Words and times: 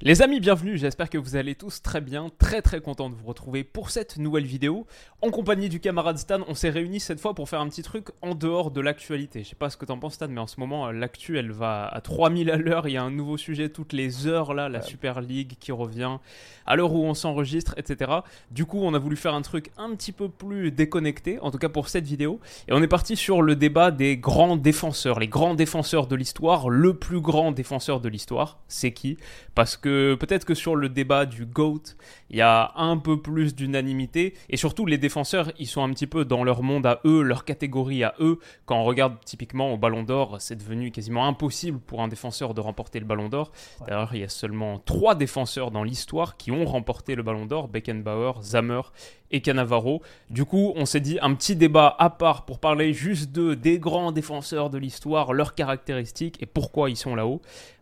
Les 0.00 0.22
amis, 0.22 0.38
bienvenue, 0.38 0.78
j'espère 0.78 1.10
que 1.10 1.18
vous 1.18 1.34
allez 1.34 1.56
tous 1.56 1.82
très 1.82 2.00
bien, 2.00 2.30
très 2.38 2.62
très 2.62 2.80
content 2.80 3.10
de 3.10 3.16
vous 3.16 3.26
retrouver 3.26 3.64
pour 3.64 3.90
cette 3.90 4.16
nouvelle 4.16 4.46
vidéo. 4.46 4.86
En 5.22 5.30
compagnie 5.30 5.68
du 5.68 5.80
camarade 5.80 6.18
Stan, 6.18 6.38
on 6.46 6.54
s'est 6.54 6.70
réunis 6.70 7.00
cette 7.00 7.18
fois 7.18 7.34
pour 7.34 7.48
faire 7.48 7.60
un 7.60 7.68
petit 7.68 7.82
truc 7.82 8.10
en 8.22 8.36
dehors 8.36 8.70
de 8.70 8.80
l'actualité. 8.80 9.42
Je 9.42 9.48
sais 9.48 9.56
pas 9.56 9.70
ce 9.70 9.76
que 9.76 9.84
t'en 9.84 9.98
penses 9.98 10.14
Stan, 10.14 10.28
mais 10.28 10.40
en 10.40 10.46
ce 10.46 10.60
moment, 10.60 10.92
l'actu 10.92 11.36
elle 11.36 11.50
va 11.50 11.88
à 11.88 12.00
3000 12.00 12.48
à 12.48 12.56
l'heure, 12.56 12.86
il 12.86 12.92
y 12.92 12.96
a 12.96 13.02
un 13.02 13.10
nouveau 13.10 13.36
sujet 13.36 13.70
toutes 13.70 13.92
les 13.92 14.28
heures 14.28 14.54
là, 14.54 14.68
la 14.68 14.82
Super 14.82 15.20
League 15.20 15.56
qui 15.58 15.72
revient, 15.72 16.18
à 16.64 16.76
l'heure 16.76 16.92
où 16.92 17.04
on 17.04 17.14
s'enregistre, 17.14 17.74
etc. 17.76 18.12
Du 18.52 18.66
coup, 18.66 18.78
on 18.80 18.94
a 18.94 19.00
voulu 19.00 19.16
faire 19.16 19.34
un 19.34 19.42
truc 19.42 19.72
un 19.78 19.96
petit 19.96 20.12
peu 20.12 20.28
plus 20.28 20.70
déconnecté, 20.70 21.40
en 21.40 21.50
tout 21.50 21.58
cas 21.58 21.70
pour 21.70 21.88
cette 21.88 22.06
vidéo, 22.06 22.38
et 22.68 22.72
on 22.72 22.80
est 22.84 22.86
parti 22.88 23.16
sur 23.16 23.42
le 23.42 23.56
débat 23.56 23.90
des 23.90 24.16
grands 24.16 24.56
défenseurs, 24.56 25.18
les 25.18 25.26
grands 25.26 25.54
défenseurs 25.54 26.06
de 26.06 26.14
l'histoire, 26.14 26.70
le 26.70 26.94
plus 26.94 27.20
grand 27.20 27.50
défenseur 27.50 28.00
de 28.00 28.08
l'histoire, 28.08 28.60
c'est 28.68 28.92
qui? 28.92 29.16
Parce 29.56 29.76
que 29.76 29.87
peut-être 30.18 30.44
que 30.44 30.54
sur 30.54 30.76
le 30.76 30.88
débat 30.88 31.26
du 31.26 31.46
GOAT, 31.46 31.82
il 32.30 32.36
y 32.36 32.40
a 32.40 32.72
un 32.76 32.96
peu 32.96 33.20
plus 33.20 33.54
d'unanimité. 33.54 34.34
Et 34.48 34.56
surtout, 34.56 34.86
les 34.86 34.98
défenseurs, 34.98 35.52
ils 35.58 35.66
sont 35.66 35.82
un 35.82 35.90
petit 35.92 36.06
peu 36.06 36.24
dans 36.24 36.44
leur 36.44 36.62
monde 36.62 36.86
à 36.86 37.00
eux, 37.04 37.22
leur 37.22 37.44
catégorie 37.44 38.04
à 38.04 38.14
eux. 38.20 38.38
Quand 38.66 38.78
on 38.78 38.84
regarde 38.84 39.16
typiquement 39.24 39.72
au 39.72 39.76
Ballon 39.76 40.02
d'Or, 40.02 40.36
c'est 40.40 40.56
devenu 40.56 40.90
quasiment 40.90 41.26
impossible 41.26 41.78
pour 41.80 42.02
un 42.02 42.08
défenseur 42.08 42.54
de 42.54 42.60
remporter 42.60 43.00
le 43.00 43.06
Ballon 43.06 43.28
d'Or. 43.28 43.52
D'ailleurs, 43.86 44.14
il 44.14 44.20
y 44.20 44.24
a 44.24 44.28
seulement 44.28 44.78
trois 44.78 45.14
défenseurs 45.14 45.70
dans 45.70 45.84
l'histoire 45.84 46.36
qui 46.36 46.50
ont 46.50 46.64
remporté 46.64 47.14
le 47.14 47.22
Ballon 47.22 47.46
d'Or 47.46 47.68
Beckenbauer, 47.68 48.42
Zammer 48.42 48.82
et 49.30 49.40
Cannavaro. 49.40 50.02
Du 50.30 50.44
coup, 50.44 50.72
on 50.76 50.86
s'est 50.86 51.00
dit 51.00 51.18
un 51.20 51.34
petit 51.34 51.56
débat 51.56 51.94
à 51.98 52.10
part 52.10 52.44
pour 52.44 52.58
parler 52.58 52.92
juste 52.92 53.32
de 53.32 53.54
des 53.54 53.78
grands 53.78 54.12
défenseurs 54.12 54.70
de 54.70 54.78
l'histoire, 54.78 55.32
leurs 55.32 55.54
caractéristiques 55.54 56.42
et 56.42 56.46
pourquoi 56.46 56.90
ils 56.90 56.96
sont 56.96 57.14
là-haut. 57.14 57.40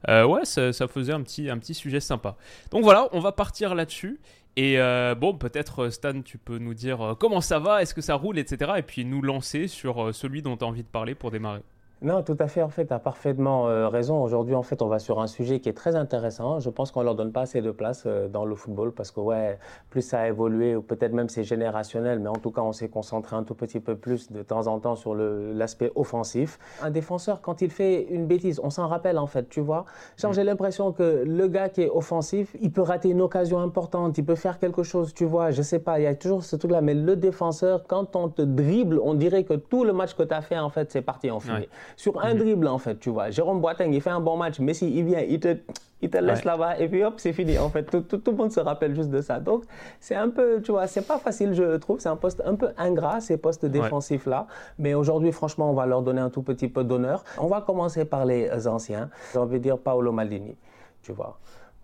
Euh, 0.08 0.24
ouais, 0.24 0.44
ça, 0.44 0.72
faisait 0.88 1.12
un 1.12 1.22
petit, 1.22 1.50
un 1.50 1.58
petit 1.58 1.74
sujet 1.74 2.00
sympa. 2.00 2.36
Donc 2.70 2.82
voilà, 2.82 3.08
on 3.12 3.20
va 3.20 3.32
partir 3.32 3.74
là-dessus. 3.74 4.20
Et 4.56 4.78
euh, 4.78 5.14
bon, 5.14 5.34
peut-être 5.34 5.90
Stan, 5.90 6.22
tu 6.22 6.38
peux 6.38 6.58
nous 6.58 6.72
dire 6.72 7.02
euh, 7.02 7.14
comment 7.14 7.42
ça 7.42 7.58
va, 7.58 7.82
est-ce 7.82 7.94
que 7.94 8.00
ça 8.00 8.14
roule, 8.14 8.38
etc. 8.38 8.72
Et 8.78 8.82
puis 8.82 9.04
nous 9.04 9.20
lancer 9.20 9.68
sur 9.68 10.14
celui 10.14 10.42
dont 10.42 10.56
tu 10.56 10.64
as 10.64 10.68
envie 10.68 10.82
de 10.82 10.88
parler 10.88 11.14
pour 11.14 11.30
démarrer. 11.30 11.60
Non, 12.02 12.22
tout 12.22 12.36
à 12.40 12.46
fait. 12.46 12.60
En 12.60 12.68
fait, 12.68 12.86
tu 12.86 12.92
as 12.92 12.98
parfaitement 12.98 13.68
euh, 13.68 13.88
raison. 13.88 14.22
Aujourd'hui, 14.22 14.54
en 14.54 14.62
fait, 14.62 14.82
on 14.82 14.86
va 14.86 14.98
sur 14.98 15.18
un 15.18 15.26
sujet 15.26 15.60
qui 15.60 15.70
est 15.70 15.72
très 15.72 15.96
intéressant. 15.96 16.60
Je 16.60 16.68
pense 16.68 16.92
qu'on 16.92 17.02
leur 17.02 17.14
donne 17.14 17.32
pas 17.32 17.40
assez 17.40 17.62
de 17.62 17.70
place 17.70 18.02
euh, 18.04 18.28
dans 18.28 18.44
le 18.44 18.54
football 18.54 18.92
parce 18.92 19.10
que, 19.10 19.20
ouais, 19.20 19.58
plus 19.88 20.02
ça 20.02 20.20
a 20.20 20.28
évolué, 20.28 20.76
ou 20.76 20.82
peut-être 20.82 21.14
même 21.14 21.30
c'est 21.30 21.42
générationnel, 21.42 22.18
mais 22.18 22.28
en 22.28 22.34
tout 22.34 22.50
cas, 22.50 22.60
on 22.60 22.72
s'est 22.72 22.90
concentré 22.90 23.34
un 23.34 23.44
tout 23.44 23.54
petit 23.54 23.80
peu 23.80 23.96
plus 23.96 24.30
de 24.30 24.42
temps 24.42 24.66
en 24.66 24.78
temps 24.78 24.94
sur 24.94 25.14
l'aspect 25.14 25.90
offensif. 25.94 26.58
Un 26.82 26.90
défenseur, 26.90 27.40
quand 27.40 27.62
il 27.62 27.70
fait 27.70 28.02
une 28.10 28.26
bêtise, 28.26 28.60
on 28.62 28.68
s'en 28.68 28.88
rappelle, 28.88 29.16
en 29.16 29.26
fait, 29.26 29.48
tu 29.48 29.62
vois. 29.62 29.86
Genre, 30.18 30.34
j'ai 30.34 30.44
l'impression 30.44 30.92
que 30.92 31.24
le 31.26 31.48
gars 31.48 31.70
qui 31.70 31.80
est 31.80 31.90
offensif, 31.90 32.54
il 32.60 32.72
peut 32.72 32.82
rater 32.82 33.08
une 33.08 33.22
occasion 33.22 33.58
importante, 33.58 34.18
il 34.18 34.24
peut 34.26 34.34
faire 34.34 34.58
quelque 34.58 34.82
chose, 34.82 35.14
tu 35.14 35.24
vois. 35.24 35.50
Je 35.50 35.62
sais 35.62 35.78
pas, 35.78 35.98
il 35.98 36.02
y 36.02 36.06
a 36.06 36.14
toujours 36.14 36.44
ce 36.44 36.56
truc-là. 36.56 36.82
Mais 36.82 36.92
le 36.92 37.16
défenseur, 37.16 37.84
quand 37.88 38.16
on 38.16 38.28
te 38.28 38.42
dribble, 38.42 39.00
on 39.02 39.14
dirait 39.14 39.44
que 39.44 39.54
tout 39.54 39.84
le 39.84 39.94
match 39.94 40.14
que 40.14 40.24
tu 40.24 40.34
as 40.34 40.42
fait, 40.42 40.58
en 40.58 40.68
fait, 40.68 40.92
c'est 40.92 41.00
parti 41.00 41.30
en 41.30 41.40
fumée 41.40 41.70
sur 41.96 42.22
un 42.22 42.34
mhm. 42.34 42.38
dribble, 42.38 42.68
en 42.68 42.78
fait, 42.78 42.98
tu 42.98 43.10
vois. 43.10 43.30
Jérôme 43.30 43.60
Boateng, 43.60 43.92
il 43.92 44.00
fait 44.00 44.10
un 44.10 44.20
bon 44.20 44.36
match. 44.36 44.58
Messi, 44.58 44.90
il 44.94 45.04
vient, 45.04 45.20
il 45.20 45.40
te, 45.40 45.56
il 46.02 46.10
te 46.10 46.18
laisse 46.18 46.44
là-bas 46.44 46.78
et 46.78 46.88
puis 46.88 47.02
hop, 47.04 47.14
c'est 47.16 47.32
fini. 47.32 47.58
En 47.58 47.70
fait, 47.70 47.84
tout, 47.84 48.00
tout, 48.00 48.30
le 48.30 48.36
monde 48.36 48.52
se 48.52 48.60
rappelle 48.60 48.94
juste 48.94 49.10
de 49.10 49.20
ça. 49.20 49.40
Donc, 49.40 49.64
c'est 50.00 50.14
un 50.14 50.28
peu, 50.28 50.60
tu 50.62 50.72
vois, 50.72 50.86
c'est 50.86 51.06
pas 51.06 51.18
facile, 51.18 51.54
je 51.54 51.76
trouve. 51.76 52.00
C'est 52.00 52.08
un 52.08 52.16
poste 52.16 52.42
un 52.44 52.54
peu 52.54 52.70
ingrat, 52.76 53.20
ces 53.20 53.36
postes 53.36 53.64
défensifs-là. 53.66 54.46
Mais 54.78 54.94
aujourd'hui, 54.94 55.32
franchement, 55.32 55.70
on 55.70 55.74
va 55.74 55.86
leur 55.86 56.02
donner 56.02 56.20
un 56.20 56.30
tout 56.30 56.42
petit 56.42 56.68
peu 56.68 56.84
d'honneur. 56.84 57.24
On 57.38 57.46
va 57.46 57.60
commencer 57.60 58.04
par 58.04 58.26
les 58.26 58.68
anciens. 58.68 59.10
J'ai 59.32 59.38
envie 59.38 59.58
de 59.58 59.62
dire 59.62 59.78
Paolo 59.78 60.12
Maldini, 60.12 60.56
tu 61.02 61.12
vois. 61.12 61.38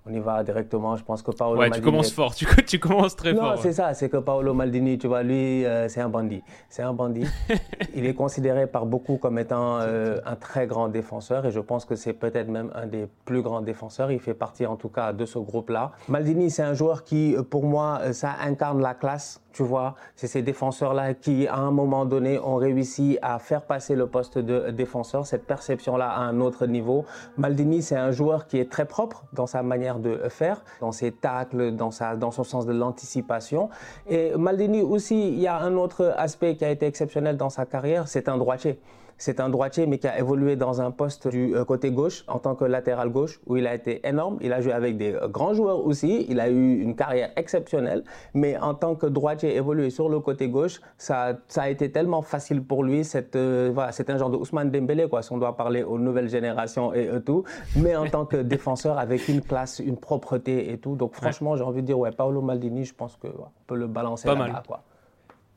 On 0.04 0.12
y 0.12 0.18
va 0.18 0.42
directement. 0.42 0.96
Je 0.96 1.04
pense 1.04 1.22
que 1.22 1.30
Paolo 1.30 1.60
ouais, 1.60 1.70
tu 1.70 1.80
commences 1.80 2.12
fort. 2.12 2.34
Tu, 2.34 2.44
tu, 2.66 2.80
commences 2.80 3.14
très 3.14 3.34
fort. 3.34 3.52
Non, 3.52 3.56
c'est 3.56 3.72
ça. 3.72 3.94
C'est 3.94 4.08
que 4.08 4.16
Paolo 4.16 4.52
Maldini, 4.52 4.98
tu 4.98 5.06
vois, 5.06 5.22
lui, 5.22 5.64
euh, 5.64 5.88
c'est 5.88 6.00
un 6.00 6.08
bandit. 6.08 6.42
C'est 6.68 6.82
un 6.82 6.92
bandit. 6.92 7.26
il 7.94 8.04
est 8.06 8.14
considéré 8.14 8.66
par 8.66 8.84
beaucoup 8.84 9.16
comme 9.16 9.38
étant 9.38 9.78
euh, 9.78 10.18
un 10.26 10.34
très 10.34 10.66
grand 10.66 10.88
défenseur 10.88 11.46
et 11.46 11.52
je 11.52 11.60
pense 11.60 11.84
que 11.84 11.94
c'est 11.94 12.14
peut-être 12.14 12.48
même 12.48 12.72
un 12.74 12.86
des 12.86 13.06
plus 13.24 13.42
grands 13.42 13.60
défenseurs. 13.60 14.10
Il 14.10 14.18
fait 14.18 14.34
partie 14.34 14.66
en 14.66 14.76
tout 14.76 14.88
cas 14.88 15.12
de 15.12 15.24
ce 15.24 15.38
groupe-là. 15.38 15.92
Maldini, 16.08 16.50
c'est 16.50 16.64
un 16.64 16.74
joueur 16.74 17.04
qui, 17.04 17.36
pour 17.48 17.64
moi, 17.64 18.00
euh, 18.02 18.12
ça 18.12 18.34
incarne 18.42 18.82
la 18.82 18.94
classe 18.94 19.40
tu 19.52 19.62
vois, 19.62 19.94
c'est 20.16 20.26
ces 20.26 20.42
défenseurs-là 20.42 21.14
qui, 21.14 21.46
à 21.46 21.56
un 21.56 21.70
moment 21.70 22.06
donné, 22.06 22.38
ont 22.38 22.56
réussi 22.56 23.18
à 23.20 23.38
faire 23.38 23.62
passer 23.62 23.94
le 23.94 24.06
poste 24.06 24.38
de 24.38 24.70
défenseur, 24.70 25.26
cette 25.26 25.46
perception-là 25.46 26.08
à 26.08 26.20
un 26.20 26.40
autre 26.40 26.66
niveau. 26.66 27.04
Maldini, 27.36 27.82
c'est 27.82 27.96
un 27.96 28.12
joueur 28.12 28.46
qui 28.46 28.58
est 28.58 28.70
très 28.70 28.86
propre 28.86 29.24
dans 29.32 29.46
sa 29.46 29.62
manière 29.62 29.91
de 29.98 30.16
faire, 30.28 30.62
dans 30.80 30.92
ses 30.92 31.12
tacles, 31.12 31.72
dans, 31.72 31.90
sa, 31.90 32.16
dans 32.16 32.30
son 32.30 32.44
sens 32.44 32.66
de 32.66 32.72
l'anticipation. 32.72 33.68
Et 34.08 34.36
Maldini 34.36 34.82
aussi, 34.82 35.28
il 35.28 35.40
y 35.40 35.46
a 35.46 35.56
un 35.56 35.76
autre 35.76 36.14
aspect 36.16 36.56
qui 36.56 36.64
a 36.64 36.70
été 36.70 36.86
exceptionnel 36.86 37.36
dans 37.36 37.50
sa 37.50 37.66
carrière, 37.66 38.08
c'est 38.08 38.28
un 38.28 38.38
droitier. 38.38 38.78
C'est 39.18 39.40
un 39.40 39.48
droitier, 39.48 39.86
mais 39.86 39.98
qui 39.98 40.06
a 40.06 40.18
évolué 40.18 40.56
dans 40.56 40.80
un 40.80 40.90
poste 40.90 41.28
du 41.28 41.54
euh, 41.54 41.64
côté 41.64 41.90
gauche 41.90 42.24
en 42.28 42.38
tant 42.38 42.54
que 42.54 42.64
latéral 42.64 43.10
gauche, 43.10 43.40
où 43.46 43.56
il 43.56 43.66
a 43.66 43.74
été 43.74 44.06
énorme. 44.06 44.38
Il 44.40 44.52
a 44.52 44.60
joué 44.60 44.72
avec 44.72 44.96
des 44.96 45.14
euh, 45.14 45.28
grands 45.28 45.54
joueurs 45.54 45.84
aussi. 45.84 46.26
Il 46.28 46.40
a 46.40 46.48
eu 46.48 46.80
une 46.80 46.96
carrière 46.96 47.30
exceptionnelle. 47.36 48.04
Mais 48.34 48.58
en 48.58 48.74
tant 48.74 48.94
que 48.94 49.06
droitier 49.06 49.56
évolué 49.56 49.90
sur 49.90 50.08
le 50.08 50.20
côté 50.20 50.48
gauche, 50.48 50.80
ça, 50.98 51.34
ça 51.48 51.62
a 51.62 51.68
été 51.68 51.90
tellement 51.90 52.22
facile 52.22 52.62
pour 52.62 52.84
lui. 52.84 53.02
Euh, 53.34 53.70
voilà, 53.72 53.92
c'est 53.92 54.10
un 54.10 54.18
genre 54.18 54.30
de 54.30 54.36
Ousmane 54.36 54.70
Dembélé, 54.70 55.08
quoi, 55.08 55.22
si 55.22 55.32
on 55.32 55.38
doit 55.38 55.56
parler 55.56 55.82
aux 55.82 55.98
nouvelles 55.98 56.28
générations 56.28 56.92
et 56.92 57.08
tout. 57.24 57.44
Mais 57.76 57.96
en 57.96 58.06
tant 58.06 58.24
que 58.26 58.36
défenseur, 58.54 58.98
avec 58.98 59.28
une 59.28 59.42
classe, 59.42 59.78
une 59.78 59.96
propreté 59.96 60.72
et 60.72 60.78
tout. 60.78 60.96
Donc 60.96 61.14
franchement, 61.14 61.56
j'ai 61.56 61.64
envie 61.64 61.82
de 61.82 61.86
dire, 61.86 61.98
ouais, 61.98 62.10
Paolo 62.10 62.40
Maldini, 62.40 62.84
je 62.84 62.94
pense 62.94 63.16
qu'on 63.16 63.46
peut 63.66 63.76
le 63.76 63.86
balancer 63.86 64.28
là-bas. 64.28 64.62
Quoi. 64.66 64.82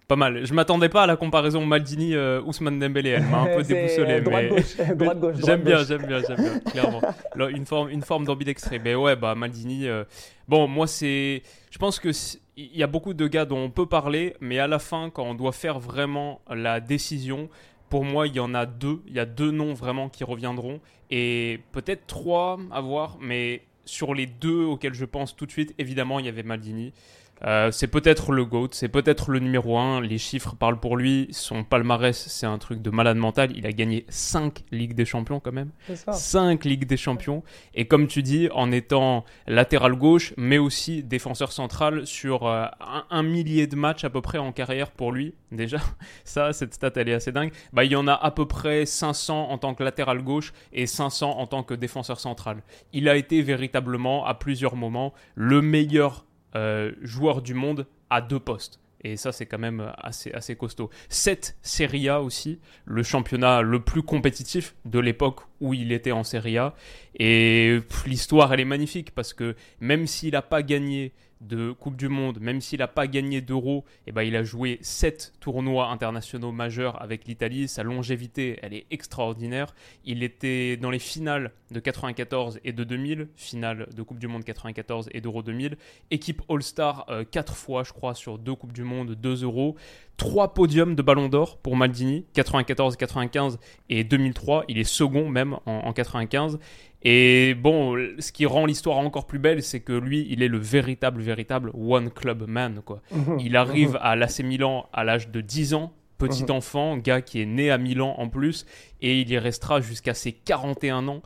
Pas 0.08 0.16
mal. 0.16 0.46
Je 0.46 0.54
m'attendais 0.54 0.90
pas 0.90 1.04
à 1.04 1.08
la 1.08 1.16
comparaison 1.16 1.66
Maldini-Ousmane 1.66 2.80
Dembélé. 2.80 3.10
Elle 3.10 3.26
m'a 3.26 3.42
un 3.42 3.56
peu 3.56 3.64
déboussolé. 3.64 4.22
gauche. 5.16 5.36
j'aime 5.44 5.62
bien, 5.62 5.84
j'aime 5.84 6.06
bien, 6.06 6.22
j'aime 6.28 6.38
bien, 6.38 6.60
clairement. 6.60 7.02
une 7.50 7.66
forme, 7.66 7.90
une 7.90 8.04
forme 8.04 8.26
d'ambidextré. 8.26 8.80
Mais 8.80 8.94
ouais, 8.94 9.16
bah 9.16 9.34
Maldini. 9.34 9.88
Euh, 9.88 10.04
bon, 10.48 10.68
moi 10.68 10.86
c'est. 10.86 11.42
Je 11.72 11.78
pense 11.80 12.00
que 12.00 12.10
il 12.58 12.78
y 12.78 12.84
a 12.84 12.88
beaucoup 12.88 13.14
de 13.14 13.28
gars 13.28 13.46
dont 13.46 13.58
on 13.58 13.70
peut 13.70 13.88
parler, 13.88 14.36
mais 14.40 14.60
à 14.60 14.68
la 14.68 14.80
fin, 14.80 15.10
quand 15.10 15.24
on 15.24 15.34
doit 15.34 15.52
faire 15.52 15.80
vraiment 15.80 16.40
la 16.50 16.80
décision, 16.80 17.50
pour 17.90 18.06
moi, 18.06 18.28
il 18.28 18.36
y 18.36 18.40
en 18.40 18.54
a 18.54 18.66
deux. 18.66 19.02
Il 19.08 19.14
y 19.14 19.20
a 19.20 19.26
deux 19.26 19.52
noms 19.52 19.74
vraiment 19.74 20.08
qui 20.10 20.24
reviendront 20.24 20.80
et 21.12 21.60
peut-être 21.72 22.08
trois 22.08 22.60
à 22.72 22.82
voir, 22.82 23.18
mais 23.20 23.64
sur 23.86 24.14
les 24.14 24.26
deux 24.26 24.64
auxquels 24.64 24.94
je 24.94 25.06
pense 25.06 25.36
tout 25.36 25.46
de 25.46 25.52
suite, 25.52 25.74
évidemment, 25.78 26.20
il 26.20 26.26
y 26.26 26.30
avait 26.30 26.44
Maldini. 26.44 26.94
Euh, 27.44 27.69
c'est 27.72 27.88
peut-être 27.88 28.31
le 28.31 28.46
GOAT, 28.46 28.69
c'est 28.72 28.88
peut-être 28.88 29.29
le 29.29 29.40
numéro 29.40 29.78
1. 29.78 30.01
Les 30.01 30.18
chiffres 30.18 30.56
parlent 30.56 30.79
pour 30.79 30.97
lui. 30.97 31.28
Son 31.31 31.63
palmarès, 31.63 32.16
c'est 32.28 32.46
un 32.46 32.57
truc 32.57 32.81
de 32.81 32.90
malade 32.90 33.18
mental. 33.18 33.51
Il 33.56 33.66
a 33.66 33.72
gagné 33.72 34.06
5 34.09 34.63
Ligues 34.72 34.94
des 34.94 35.06
Champions 35.06 35.40
quand 35.40 35.51
même. 35.51 35.72
5 36.12 36.63
Ligues 36.66 36.85
des 36.85 36.97
Champions. 36.97 37.44
Et 37.73 37.88
comme 37.88 38.07
tu 38.07 38.23
dis, 38.23 38.50
en 38.53 38.72
étant 38.72 39.26
latéral 39.47 39.96
gauche, 39.96 40.34
mais 40.37 40.58
aussi 40.58 41.03
défenseur 41.03 41.52
central 41.52 42.08
sur 42.08 42.47
euh, 42.47 42.66
un, 43.09 43.23
millier 43.23 43.67
de 43.67 43.76
matchs 43.76 44.03
à 44.03 44.09
peu 44.09 44.22
près 44.22 44.38
en 44.38 44.52
carrière 44.52 44.91
pour 44.91 45.11
lui. 45.11 45.34
Déjà, 45.52 45.79
ça, 46.23 46.53
cette 46.53 46.73
stat, 46.73 46.91
elle 46.96 47.09
est 47.09 47.14
assez 47.14 47.31
dingue. 47.31 47.52
Bah, 47.73 47.84
il 47.84 47.91
y 47.91 47.96
en 47.96 48.08
a 48.08 48.14
à 48.14 48.31
peu 48.31 48.47
près 48.47 48.85
500 48.85 49.49
en 49.49 49.58
tant 49.58 49.73
que 49.73 49.84
latéral 49.84 50.22
gauche 50.22 50.53
et 50.72 50.88
500 50.88 51.38
en 51.38 51.47
tant 51.47 51.64
que 51.64 51.73
défenseur 51.73 52.20
central. 52.20 52.64
Il 52.93 53.09
a 53.09 53.16
été 53.16 53.41
véritablement, 53.41 54.26
à 54.26 54.34
plusieurs 54.35 54.76
moments, 54.76 55.14
le 55.35 55.61
meilleur 55.61 56.26
euh, 56.55 56.91
joueur 57.02 57.41
du 57.41 57.53
monde 57.53 57.87
à 58.09 58.22
deux 58.22 58.40
postes. 58.40 58.79
Et 59.02 59.17
ça, 59.17 59.31
c'est 59.31 59.46
quand 59.46 59.59
même 59.59 59.93
assez, 59.97 60.31
assez 60.31 60.55
costaud. 60.55 60.90
Cette 61.09 61.57
Serie 61.61 62.09
A 62.09 62.22
aussi, 62.22 62.59
le 62.85 63.03
championnat 63.03 63.61
le 63.61 63.79
plus 63.79 64.02
compétitif 64.02 64.75
de 64.85 64.97
l'époque 64.97 65.41
où 65.61 65.73
il 65.73 65.91
était 65.91 66.11
en 66.11 66.23
Serie 66.23 66.57
A. 66.57 66.75
Et 67.17 67.79
l'histoire, 68.05 68.53
elle 68.53 68.59
est 68.59 68.66
magnifique 68.66 69.11
parce 69.11 69.34
que 69.34 69.55
même 69.79 70.07
s'il 70.07 70.31
n'a 70.31 70.41
pas 70.41 70.63
gagné 70.63 71.13
de 71.41 71.72
Coupe 71.72 71.96
du 71.96 72.07
Monde, 72.07 72.40
même 72.40 72.61
s'il 72.61 72.79
n'a 72.79 72.87
pas 72.87 73.07
gagné 73.07 73.41
d'Euro, 73.41 73.85
eh 74.07 74.11
ben, 74.11 74.23
il 74.23 74.35
a 74.35 74.43
joué 74.43 74.79
7 74.81 75.34
tournois 75.40 75.90
internationaux 75.90 76.52
majeurs 76.52 77.02
avec 77.02 77.25
l'Italie. 77.25 77.67
Sa 77.67 77.84
longévité, 77.84 78.59
elle 78.61 78.73
est 78.73 78.85
extraordinaire. 78.91 79.75
Il 80.05 80.23
était 80.23 80.78
dans 80.78 80.91
les 80.91 80.99
finales 80.99 81.52
de 81.72 81.79
94 81.79 82.59
et 82.63 82.72
de 82.72 82.84
2000, 82.84 83.28
finale 83.35 83.87
de 83.96 84.02
Coupe 84.02 84.19
du 84.19 84.28
Monde 84.28 84.43
94 84.43 85.09
et 85.11 85.22
d'Euro 85.22 85.43
2000. 85.43 85.78
Équipe 86.11 86.41
All-Star 86.49 87.05
4 87.31 87.52
euh, 87.52 87.55
fois, 87.55 87.84
je 87.84 87.93
crois, 87.93 88.16
sur 88.16 88.37
2 88.37 88.55
Coupes 88.55 88.73
du 88.73 88.84
Monde, 88.84 89.16
2 89.16 89.43
Euros. 89.43 89.75
3 90.17 90.53
podiums 90.53 90.96
de 90.96 91.02
Ballon 91.02 91.28
d'Or 91.28 91.58
pour 91.58 91.76
Maldini, 91.76 92.26
94, 92.34 92.96
95 92.96 93.59
et 93.90 94.03
2003. 94.03 94.66
Il 94.67 94.78
est 94.78 94.84
second 94.84 95.29
même 95.29 95.58
en, 95.66 95.79
en 95.79 95.94
95. 95.94 96.59
Et 97.08 97.53
bon, 97.53 97.96
ce 98.17 98.32
qui 98.32 98.47
rend 98.47 98.66
l'histoire 98.66 98.97
encore 98.97 99.28
plus 99.28 99.38
belle, 99.38 99.62
c'est 99.62 99.79
que 99.79 99.94
lui, 99.94 100.26
il 100.28 100.41
est 100.41 100.47
le 100.47 100.58
véritable, 100.58 101.22
véritable 101.22 101.72
one 101.76 102.09
club 102.09 102.47
man. 102.47 102.82
Quoi. 102.84 103.02
Mhm. 103.12 103.40
Il 103.40 103.56
arrive 103.56 103.91
mhm. 103.91 104.00
à 104.02 104.16
l'AC 104.16 104.40
Milan 104.40 104.90
à 104.91 105.03
l'âge 105.03 105.29
de 105.29 105.40
10 105.40 105.76
ans, 105.76 105.94
petit 106.17 106.46
mhm. 106.46 106.52
enfant, 106.52 106.97
gars 106.97 107.22
qui 107.22 107.41
est 107.41 107.46
né 107.46 107.70
à 107.70 107.78
Milan 107.78 108.16
en 108.17 108.28
plus, 108.28 108.66
et 109.02 109.22
il 109.22 109.29
y 109.29 109.38
restera 109.38 109.82
jusqu'à 109.82 110.16
ses 110.16 110.32
41 110.32 111.08
ans. 111.08 111.22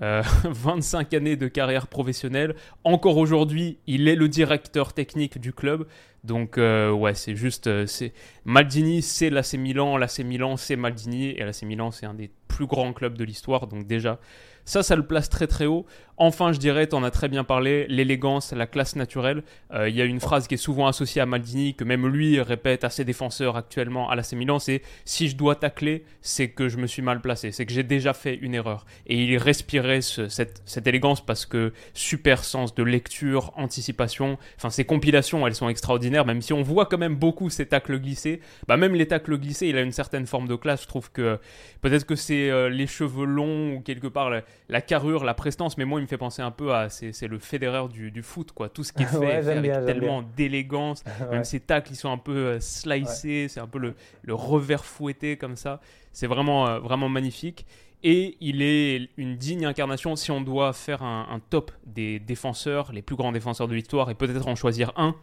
25 0.00 1.12
euh, 1.12 1.16
années 1.16 1.36
de 1.36 1.48
carrière 1.48 1.86
professionnelle. 1.86 2.54
Encore 2.84 3.18
aujourd'hui, 3.18 3.78
il 3.86 4.08
est 4.08 4.16
le 4.16 4.28
directeur 4.28 4.92
technique 4.92 5.38
du 5.38 5.52
club. 5.52 5.86
Donc 6.24 6.56
euh, 6.56 6.90
ouais, 6.90 7.14
c'est 7.14 7.34
juste, 7.34 7.66
euh, 7.66 7.86
c'est 7.86 8.12
Maldini, 8.44 9.02
c'est 9.02 9.28
l'AC 9.28 9.54
Milan, 9.54 9.96
l'AC 9.96 10.20
Milan, 10.20 10.56
c'est 10.56 10.76
Maldini, 10.76 11.30
et 11.30 11.44
l'AC 11.44 11.62
Milan, 11.62 11.90
c'est 11.90 12.06
un 12.06 12.14
des 12.14 12.30
plus 12.48 12.66
grands 12.66 12.92
clubs 12.92 13.18
de 13.18 13.24
l'histoire. 13.24 13.66
Donc 13.66 13.86
déjà, 13.86 14.20
ça, 14.64 14.82
ça 14.82 14.94
le 14.94 15.04
place 15.04 15.28
très 15.28 15.46
très 15.48 15.66
haut. 15.66 15.84
Enfin, 16.18 16.52
je 16.52 16.58
dirais, 16.58 16.86
tu 16.86 16.94
en 16.94 17.02
as 17.02 17.10
très 17.10 17.28
bien 17.28 17.42
parlé, 17.42 17.86
l'élégance, 17.88 18.52
la 18.52 18.66
classe 18.66 18.96
naturelle. 18.96 19.42
Euh, 19.72 19.88
il 19.88 19.96
y 19.96 20.02
a 20.02 20.04
une 20.04 20.20
phrase 20.20 20.46
qui 20.46 20.54
est 20.54 20.58
souvent 20.58 20.86
associée 20.86 21.22
à 21.22 21.26
Maldini, 21.26 21.74
que 21.74 21.84
même 21.84 22.06
lui 22.06 22.40
répète 22.40 22.84
à 22.84 22.90
ses 22.90 23.04
défenseurs 23.04 23.56
actuellement 23.56 24.10
à 24.10 24.14
l'AC 24.14 24.32
Milan, 24.32 24.58
c'est 24.58 24.82
«si 25.04 25.28
je 25.28 25.36
dois 25.36 25.56
tacler, 25.56 26.04
c'est 26.20 26.48
que 26.48 26.68
je 26.68 26.76
me 26.76 26.86
suis 26.86 27.02
mal 27.02 27.20
placé, 27.20 27.50
c'est 27.50 27.64
que 27.64 27.72
j'ai 27.72 27.82
déjà 27.82 28.12
fait 28.12 28.34
une 28.34 28.54
erreur». 28.54 28.84
Et 29.06 29.24
il 29.24 29.36
respirait 29.38 30.02
cette, 30.02 30.86
élégance 30.86 31.24
parce 31.24 31.46
que 31.46 31.72
super 31.94 32.44
sens 32.44 32.74
de 32.74 32.82
lecture, 32.82 33.52
anticipation, 33.56 34.38
enfin 34.56 34.70
ces 34.70 34.84
compilations, 34.84 35.46
elles 35.46 35.54
sont 35.54 35.68
extraordinaires, 35.68 36.26
même 36.26 36.42
si 36.42 36.52
on 36.52 36.62
voit 36.62 36.86
quand 36.86 36.98
même 36.98 37.16
beaucoup 37.16 37.50
ces 37.50 37.66
tacles 37.66 37.98
glissés. 37.98 38.40
Bah 38.68 38.76
même 38.76 38.94
les 38.94 39.06
tacles 39.06 39.38
glissés, 39.38 39.68
il 39.68 39.76
a 39.76 39.82
une 39.82 39.92
certaine 39.92 40.26
forme 40.26 40.48
de 40.48 40.56
classe. 40.56 40.82
Je 40.82 40.88
trouve 40.88 41.10
que 41.10 41.38
peut-être 41.80 42.04
que 42.04 42.16
c'est 42.16 42.50
euh, 42.50 42.68
les 42.68 42.86
cheveux 42.86 43.24
longs 43.24 43.74
ou 43.74 43.80
quelque 43.80 44.08
part 44.08 44.30
la 44.68 44.80
carrure, 44.80 45.24
la 45.24 45.34
prestance, 45.34 45.78
mais 45.78 45.84
moi, 45.84 46.00
il 46.00 46.02
me 46.02 46.08
fait 46.12 46.18
penser 46.18 46.42
un 46.42 46.50
peu 46.50 46.74
à. 46.74 46.88
C'est 46.88 47.26
le 47.26 47.38
fédérateur 47.38 47.88
du, 47.88 48.22
foot, 48.22 48.52
quoi. 48.52 48.68
Tout 48.68 48.84
ce 48.84 48.92
qui 48.92 49.02
est 49.02 49.06
fait, 49.06 49.48
avec 49.48 49.72
tellement 49.86 50.22
d'élégance. 50.22 51.04
Même 51.30 51.44
ses 51.44 51.60
tacles, 51.60 51.92
ils 51.92 51.96
sont 51.96 52.10
un 52.10 52.18
peu 52.18 52.36
euh, 52.36 52.60
slicés, 52.60 53.46
c'est 53.48 53.60
un 53.60 53.66
peu 53.66 53.78
le, 53.78 53.94
revers 54.34 54.84
fouetté 54.84 55.36
comme 55.36 55.56
ça. 55.56 55.80
C'est 56.12 56.26
vraiment, 56.26 56.66
euh, 56.68 56.78
vraiment 56.78 57.08
magnifique. 57.08 57.66
Et 58.04 58.36
il 58.40 58.62
est 58.62 59.10
une 59.16 59.36
digne 59.36 59.64
incarnation 59.64 60.16
si 60.16 60.32
on 60.32 60.40
doit 60.40 60.72
faire 60.72 61.04
un 61.04 61.40
top 61.50 61.70
des 61.86 62.18
défenseurs, 62.18 62.90
les 62.92 63.00
plus 63.00 63.14
grands 63.14 63.30
défenseurs 63.30 63.68
de 63.68 63.74
l'histoire, 63.74 64.10
et 64.10 64.16
peut-être 64.16 64.48
en 64.48 64.56
choisir 64.56 64.92
un. 64.96 65.14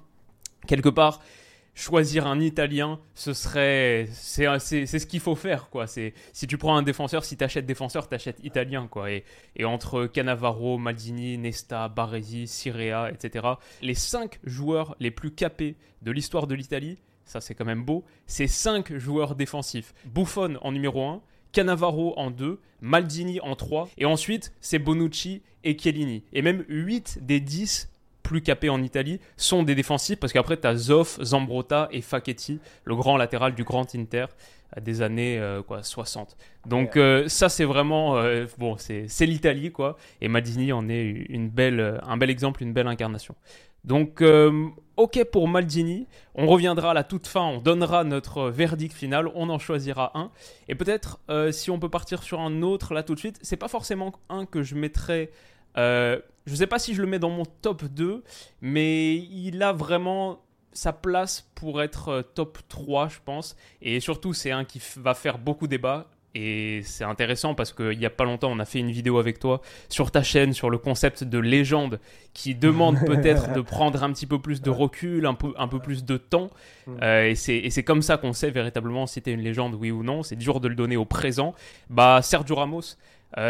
Quelque 0.65 0.87
part, 0.87 1.19
choisir 1.79 2.27
un 2.27 2.39
Italien, 2.41 2.99
ce 3.15 3.33
serait, 3.33 4.07
c'est, 4.11 4.59
ce 4.59 5.05
qu'il 5.05 5.21
faut 5.21 5.35
faire 5.35 5.69
quoi. 5.69 5.87
C'est 5.87 6.13
si 6.33 6.45
tu 6.45 6.57
prends 6.57 6.75
un 6.75 6.83
défenseur, 6.83 7.23
si 7.23 7.37
tu 7.37 7.43
achètes 7.43 7.65
défenseur, 7.65 8.09
tu 8.09 8.15
achètes 8.15 8.43
italien 8.43 8.87
quoi. 8.87 9.11
Et, 9.11 9.23
et, 9.55 9.65
entre 9.65 10.05
Cannavaro, 10.05 10.77
Maldini, 10.77 11.37
Nesta, 11.37 11.87
Baresi, 11.87 12.47
Sirea, 12.47 13.09
etc. 13.11 13.47
Les 13.81 13.95
cinq 13.95 14.39
joueurs 14.43 14.95
les 14.99 15.11
plus 15.11 15.31
capés 15.31 15.75
de 16.01 16.11
l'histoire 16.11 16.47
de 16.47 16.55
l'Italie, 16.55 16.97
ça 17.23 17.39
c'est 17.39 17.55
quand 17.55 17.65
même 17.65 17.83
beau. 17.83 18.03
C'est 18.27 18.47
cinq 18.47 18.95
joueurs 18.97 19.35
défensifs. 19.35 19.93
Buffon 20.05 20.57
en 20.61 20.73
numéro 20.73 21.05
1, 21.05 21.21
Cannavaro 21.53 22.13
en 22.17 22.29
2, 22.29 22.59
Maldini 22.81 23.39
en 23.39 23.55
3, 23.55 23.89
et 23.97 24.05
ensuite 24.05 24.53
c'est 24.59 24.79
Bonucci 24.79 25.41
et 25.63 25.77
Chiellini. 25.77 26.23
Et 26.33 26.41
même 26.41 26.65
8 26.67 27.19
des 27.21 27.39
10 27.39 27.89
plus 28.29 28.41
capés 28.43 28.69
en 28.69 28.83
Italie 28.83 29.19
sont 29.37 29.63
des 29.63 29.73
défensifs 29.73 30.19
parce 30.19 30.33
qu'après 30.33 30.55
tu 30.55 30.67
as 30.67 30.75
Zoff, 30.75 31.19
Zambrotta 31.19 31.89
et 31.91 32.01
Facchetti, 32.01 32.59
le 32.83 32.95
grand 32.95 33.17
latéral 33.17 33.55
du 33.55 33.63
Grand 33.63 33.95
Inter 33.95 34.27
des 34.79 35.01
années 35.01 35.39
euh, 35.39 35.63
quoi 35.63 35.81
60. 35.81 36.37
Donc 36.67 36.95
euh, 36.95 37.27
ça 37.27 37.49
c'est 37.49 37.65
vraiment 37.65 38.17
euh, 38.17 38.45
bon 38.59 38.77
c'est 38.77 39.25
l'Italie 39.25 39.71
quoi 39.71 39.97
et 40.21 40.27
Maldini 40.27 40.71
en 40.71 40.89
est 40.89 41.01
une 41.01 41.49
belle 41.49 41.99
un 42.05 42.17
bel 42.17 42.29
exemple, 42.29 42.61
une 42.61 42.71
belle 42.71 42.85
incarnation. 42.85 43.33
Donc 43.83 44.21
OK 44.97 45.23
pour 45.31 45.47
Maldini, 45.47 46.05
on 46.35 46.45
reviendra 46.45 46.91
à 46.91 46.93
la 46.93 47.03
toute 47.03 47.25
fin, 47.25 47.41
on 47.41 47.57
donnera 47.57 48.03
notre 48.03 48.51
verdict 48.51 48.93
final, 48.93 49.27
on 49.33 49.49
en 49.49 49.57
choisira 49.57 50.11
un 50.13 50.29
et 50.67 50.75
peut-être 50.75 51.19
si 51.51 51.71
on 51.71 51.79
peut 51.79 51.89
partir 51.89 52.21
sur 52.21 52.39
un 52.41 52.61
autre 52.61 52.93
là 52.93 53.01
tout 53.01 53.15
de 53.15 53.19
suite, 53.19 53.39
c'est 53.41 53.57
pas 53.57 53.69
forcément 53.69 54.13
un 54.29 54.45
que 54.45 54.61
je 54.61 54.75
mettrais 54.75 55.31
je 56.49 56.53
ne 56.53 56.57
sais 56.57 56.67
pas 56.67 56.79
si 56.79 56.95
je 56.95 57.01
le 57.01 57.07
mets 57.07 57.19
dans 57.19 57.29
mon 57.29 57.45
top 57.45 57.85
2, 57.85 58.23
mais 58.61 59.17
il 59.17 59.61
a 59.61 59.71
vraiment 59.71 60.41
sa 60.73 60.93
place 60.93 61.47
pour 61.53 61.83
être 61.83 62.09
euh, 62.09 62.21
top 62.23 62.57
3, 62.67 63.09
je 63.09 63.19
pense. 63.23 63.55
Et 63.83 63.99
surtout, 63.99 64.33
c'est 64.33 64.49
un 64.49 64.65
qui 64.65 64.81
va 64.97 65.13
faire 65.13 65.37
beaucoup 65.37 65.67
débat. 65.67 66.07
Et 66.33 66.81
c'est 66.85 67.03
intéressant 67.03 67.53
parce 67.53 67.71
qu'il 67.71 67.99
n'y 67.99 68.05
a 68.05 68.09
pas 68.09 68.23
longtemps, 68.23 68.51
on 68.51 68.59
a 68.59 68.65
fait 68.65 68.79
une 68.79 68.91
vidéo 68.91 69.19
avec 69.19 69.37
toi 69.37 69.61
sur 69.89 70.09
ta 70.09 70.23
chaîne 70.23 70.53
sur 70.53 70.71
le 70.71 70.79
concept 70.79 71.23
de 71.23 71.37
légende 71.37 71.99
qui 72.33 72.55
demande 72.55 72.99
peut-être 73.05 73.53
de 73.53 73.61
prendre 73.61 74.03
un 74.03 74.11
petit 74.11 74.27
peu 74.27 74.39
plus 74.39 74.61
de 74.61 74.69
recul, 74.71 75.27
un 75.27 75.35
peu, 75.35 75.53
un 75.57 75.67
peu 75.67 75.79
plus 75.79 76.03
de 76.03 76.17
temps. 76.17 76.49
Mm. 76.87 76.97
Euh, 77.03 77.29
et 77.29 77.69
c'est 77.69 77.83
comme 77.83 78.01
ça 78.01 78.17
qu'on 78.17 78.33
sait 78.33 78.51
véritablement 78.51 79.05
si 79.05 79.21
tu 79.21 79.29
es 79.29 79.33
une 79.33 79.41
légende, 79.41 79.75
oui 79.75 79.91
ou 79.91 80.03
non. 80.03 80.23
C'est 80.23 80.35
dur 80.35 80.59
de 80.59 80.67
le 80.67 80.75
donner 80.75 80.97
au 80.97 81.05
présent. 81.05 81.53
Bah, 81.91 82.21
Sergio 82.23 82.55
Ramos. 82.55 82.95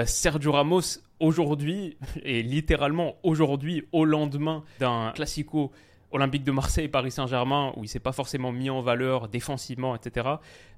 Sergio 0.06 0.52
Ramos, 0.52 1.00
aujourd'hui, 1.20 1.98
et 2.24 2.42
littéralement 2.44 3.16
aujourd'hui, 3.24 3.86
au 3.92 4.06
lendemain 4.06 4.64
d'un 4.80 5.12
classico 5.16 5.72
Olympique 6.12 6.44
de 6.44 6.52
Marseille, 6.52 6.88
Paris 6.88 7.12
Saint-Germain, 7.12 7.72
où 7.76 7.84
il 7.84 7.88
s'est 7.88 8.00
pas 8.00 8.12
forcément 8.12 8.52
mis 8.52 8.70
en 8.70 8.82
valeur 8.82 9.28
défensivement, 9.28 9.96
etc. 9.96 10.28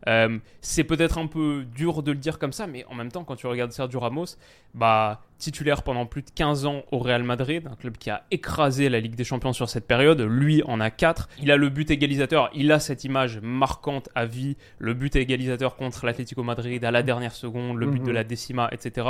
Euh, 0.08 0.40
c'est 0.60 0.84
peut-être 0.84 1.18
un 1.18 1.28
peu 1.28 1.66
dur 1.74 2.04
de 2.04 2.12
le 2.12 2.18
dire 2.18 2.38
comme 2.38 2.52
ça, 2.52 2.68
mais 2.68 2.86
en 2.86 2.96
même 2.96 3.12
temps, 3.12 3.24
quand 3.24 3.36
tu 3.36 3.48
regardes 3.48 3.72
Sergio 3.72 4.00
Ramos, 4.00 4.38
bah, 4.74 5.22
titulaire 5.42 5.84
pendant 5.84 6.06
plus 6.06 6.22
de 6.22 6.30
15 6.34 6.66
ans 6.66 6.84
au 6.92 7.00
Real 7.00 7.24
Madrid, 7.24 7.68
un 7.70 7.76
club 7.76 7.98
qui 7.98 8.10
a 8.10 8.24
écrasé 8.32 8.88
la 8.88 9.00
Ligue 9.00 9.16
des 9.16 9.24
Champions 9.24 9.54
sur 9.54 9.70
cette 9.70 9.88
période, 9.88 10.22
lui 10.22 10.64
en 10.64 10.80
a 10.80 10.90
4. 10.92 11.28
Il 11.42 11.52
a 11.52 11.58
le 11.58 11.70
but 11.70 11.90
égalisateur, 11.90 12.50
il 12.54 12.72
a 12.72 12.80
cette 12.80 13.04
image 13.04 13.40
marquante 13.42 14.08
à 14.16 14.26
vie, 14.26 14.56
le 14.78 14.94
but 14.94 15.16
égalisateur 15.16 15.76
contre 15.76 16.06
l'Atlético 16.06 16.44
Madrid 16.44 16.86
à 16.86 16.92
la 16.92 17.04
dernière 17.04 17.34
seconde, 17.34 17.78
le 17.78 17.88
but 17.88 18.00
de 18.00 18.10
mhm. 18.10 18.14
la 18.14 18.24
décima, 18.24 18.70
etc. 18.72 19.08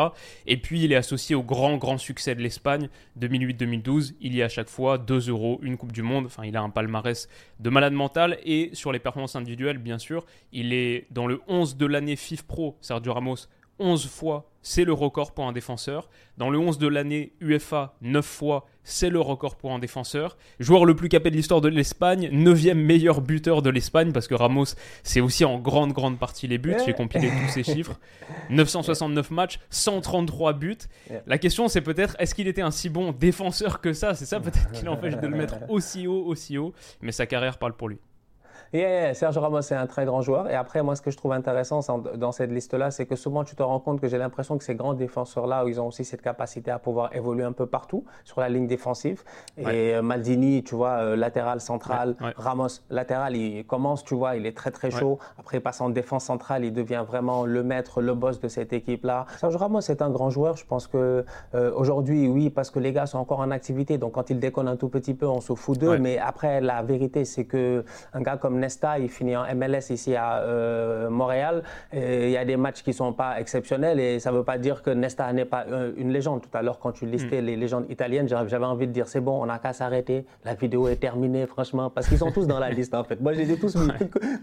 Et 0.47 0.57
puis 0.57 0.83
il 0.83 0.93
est 0.93 0.95
associé 0.95 1.35
au 1.35 1.43
grand, 1.43 1.77
grand 1.77 1.97
succès 1.97 2.33
de 2.33 2.41
l'Espagne, 2.41 2.89
2008-2012. 3.19 4.15
Il 4.21 4.35
y 4.35 4.41
a 4.41 4.45
à 4.45 4.49
chaque 4.49 4.69
fois 4.69 4.97
2 4.97 5.29
euros, 5.29 5.59
une 5.61 5.77
Coupe 5.77 5.91
du 5.91 6.01
Monde. 6.01 6.25
Enfin, 6.25 6.45
il 6.45 6.55
a 6.55 6.61
un 6.61 6.69
palmarès 6.69 7.27
de 7.59 7.69
malade 7.69 7.93
mental. 7.93 8.37
Et 8.45 8.69
sur 8.73 8.91
les 8.91 8.99
performances 8.99 9.35
individuelles, 9.35 9.77
bien 9.77 9.99
sûr, 9.99 10.25
il 10.53 10.73
est 10.73 11.07
dans 11.11 11.27
le 11.27 11.41
11 11.47 11.75
de 11.75 11.85
l'année 11.85 12.15
FIF 12.15 12.43
Pro, 12.43 12.77
Sergio 12.81 13.13
Ramos, 13.13 13.47
11 13.81 14.07
fois, 14.07 14.51
c'est 14.61 14.85
le 14.85 14.93
record 14.93 15.33
pour 15.33 15.45
un 15.45 15.51
défenseur. 15.51 16.07
Dans 16.37 16.49
le 16.49 16.59
11 16.59 16.77
de 16.77 16.87
l'année 16.87 17.33
UFA, 17.41 17.95
9 18.01 18.23
fois, 18.23 18.67
c'est 18.83 19.09
le 19.09 19.19
record 19.19 19.55
pour 19.55 19.73
un 19.73 19.79
défenseur. 19.79 20.37
Joueur 20.59 20.85
le 20.85 20.95
plus 20.95 21.09
capé 21.09 21.31
de 21.31 21.35
l'histoire 21.35 21.61
de 21.61 21.67
l'Espagne, 21.67 22.29
9 22.31 22.75
meilleur 22.75 23.21
buteur 23.21 23.61
de 23.61 23.69
l'Espagne, 23.69 24.11
parce 24.11 24.27
que 24.27 24.35
Ramos, 24.35 24.75
c'est 25.03 25.19
aussi 25.19 25.45
en 25.45 25.59
grande, 25.59 25.93
grande 25.93 26.19
partie 26.19 26.47
les 26.47 26.57
buts. 26.57 26.75
J'ai 26.85 26.93
compilé 26.93 27.29
tous 27.29 27.51
ces 27.51 27.63
chiffres. 27.63 27.99
969 28.49 29.31
matchs, 29.31 29.59
133 29.71 30.53
buts. 30.53 30.77
La 31.25 31.37
question, 31.37 31.67
c'est 31.67 31.81
peut-être, 31.81 32.15
est-ce 32.19 32.35
qu'il 32.35 32.47
était 32.47 32.61
un 32.61 32.71
si 32.71 32.89
bon 32.89 33.11
défenseur 33.11 33.81
que 33.81 33.93
ça? 33.93 34.13
C'est 34.13 34.25
ça 34.25 34.39
peut-être 34.39 34.71
qui 34.71 34.85
l'empêche 34.85 35.17
de 35.21 35.27
le 35.27 35.35
mettre 35.35 35.55
aussi 35.69 36.07
haut, 36.07 36.23
aussi 36.25 36.57
haut. 36.57 36.73
Mais 37.01 37.11
sa 37.11 37.25
carrière 37.25 37.57
parle 37.57 37.73
pour 37.73 37.89
lui. 37.89 37.97
Et 38.73 39.13
Sergio 39.13 39.41
Ramos 39.41 39.59
est 39.59 39.73
un 39.73 39.85
très 39.85 40.05
grand 40.05 40.21
joueur. 40.21 40.49
Et 40.49 40.55
après, 40.55 40.81
moi, 40.81 40.95
ce 40.95 41.01
que 41.01 41.11
je 41.11 41.17
trouve 41.17 41.33
intéressant 41.33 41.81
dans 42.15 42.31
cette 42.31 42.51
liste-là, 42.51 42.89
c'est 42.89 43.05
que 43.05 43.17
souvent, 43.17 43.43
tu 43.43 43.55
te 43.55 43.63
rends 43.63 43.79
compte 43.81 43.99
que 43.99 44.07
j'ai 44.07 44.17
l'impression 44.17 44.57
que 44.57 44.63
ces 44.63 44.75
grands 44.75 44.93
défenseurs-là, 44.93 45.65
ils 45.67 45.81
ont 45.81 45.87
aussi 45.87 46.05
cette 46.05 46.21
capacité 46.21 46.71
à 46.71 46.79
pouvoir 46.79 47.13
évoluer 47.13 47.43
un 47.43 47.51
peu 47.51 47.65
partout 47.65 48.05
sur 48.23 48.39
la 48.39 48.47
ligne 48.47 48.67
défensive. 48.67 49.23
Et 49.57 49.95
euh, 49.95 50.01
Maldini, 50.01 50.63
tu 50.63 50.75
vois, 50.75 51.01
euh, 51.01 51.15
latéral 51.17 51.59
central. 51.59 52.15
Ramos, 52.37 52.81
latéral, 52.89 53.35
il 53.35 53.65
commence, 53.65 54.05
tu 54.05 54.15
vois, 54.15 54.37
il 54.37 54.45
est 54.45 54.55
très 54.55 54.71
très 54.71 54.89
chaud. 54.89 55.19
Après, 55.37 55.57
il 55.57 55.61
passe 55.61 55.81
en 55.81 55.89
défense 55.89 56.23
centrale, 56.23 56.63
il 56.63 56.71
devient 56.71 57.03
vraiment 57.05 57.45
le 57.45 57.63
maître, 57.63 58.01
le 58.01 58.13
boss 58.13 58.39
de 58.39 58.47
cette 58.47 58.71
équipe-là. 58.71 59.25
Sergio 59.37 59.59
Ramos 59.59 59.81
est 59.81 60.01
un 60.01 60.09
grand 60.09 60.29
joueur. 60.29 60.55
Je 60.55 60.65
pense 60.65 60.87
que 60.87 61.25
euh, 61.55 61.71
aujourd'hui, 61.75 62.29
oui, 62.29 62.49
parce 62.49 62.71
que 62.71 62.79
les 62.79 62.93
gars 62.93 63.05
sont 63.05 63.17
encore 63.17 63.39
en 63.39 63.51
activité. 63.51 63.97
Donc, 63.97 64.13
quand 64.13 64.29
il 64.29 64.39
déconne 64.39 64.69
un 64.69 64.77
tout 64.77 64.89
petit 64.89 65.13
peu, 65.13 65.27
on 65.27 65.41
se 65.41 65.53
fout 65.55 65.77
d'eux. 65.77 65.97
Mais 65.97 66.17
après, 66.19 66.61
la 66.61 66.81
vérité, 66.83 67.25
c'est 67.25 67.43
que 67.43 67.83
un 68.13 68.21
gars 68.21 68.37
comme 68.37 68.60
Nesta, 68.61 68.99
il 68.99 69.09
finit 69.09 69.35
en 69.35 69.43
MLS 69.55 69.89
ici 69.89 70.15
à 70.15 70.43
Montréal. 71.09 71.63
Il 71.93 72.29
y 72.29 72.37
a 72.37 72.45
des 72.45 72.57
matchs 72.57 72.83
qui 72.83 72.93
sont 72.93 73.13
pas 73.13 73.39
exceptionnels 73.39 73.99
et 73.99 74.19
ça 74.19 74.31
veut 74.31 74.43
pas 74.43 74.57
dire 74.57 74.81
que 74.81 74.91
Nesta 74.91 75.31
n'est 75.33 75.45
pas 75.45 75.65
une 75.97 76.11
légende. 76.11 76.41
Tout 76.41 76.57
à 76.57 76.61
l'heure, 76.61 76.79
quand 76.79 76.91
tu 76.91 77.05
listais 77.05 77.41
mm. 77.41 77.45
les 77.45 77.55
légendes 77.55 77.85
italiennes, 77.89 78.27
j'avais 78.27 78.65
envie 78.65 78.87
de 78.87 78.91
dire 78.91 79.07
c'est 79.07 79.21
bon, 79.21 79.41
on 79.41 79.45
n'a 79.45 79.59
qu'à 79.59 79.73
s'arrêter. 79.73 80.25
La 80.45 80.53
vidéo 80.53 80.87
est 80.87 80.97
terminée, 80.97 81.45
franchement, 81.47 81.89
parce 81.89 82.07
qu'ils 82.07 82.17
sont 82.17 82.31
tous 82.31 82.47
dans 82.47 82.59
la 82.59 82.69
liste 82.77 82.93
en 82.93 83.03
fait. 83.03 83.19
Moi, 83.19 83.33
je 83.33 83.39
les 83.39 83.51
ai 83.51 83.57
tous 83.57 83.75
mis. 83.75 83.89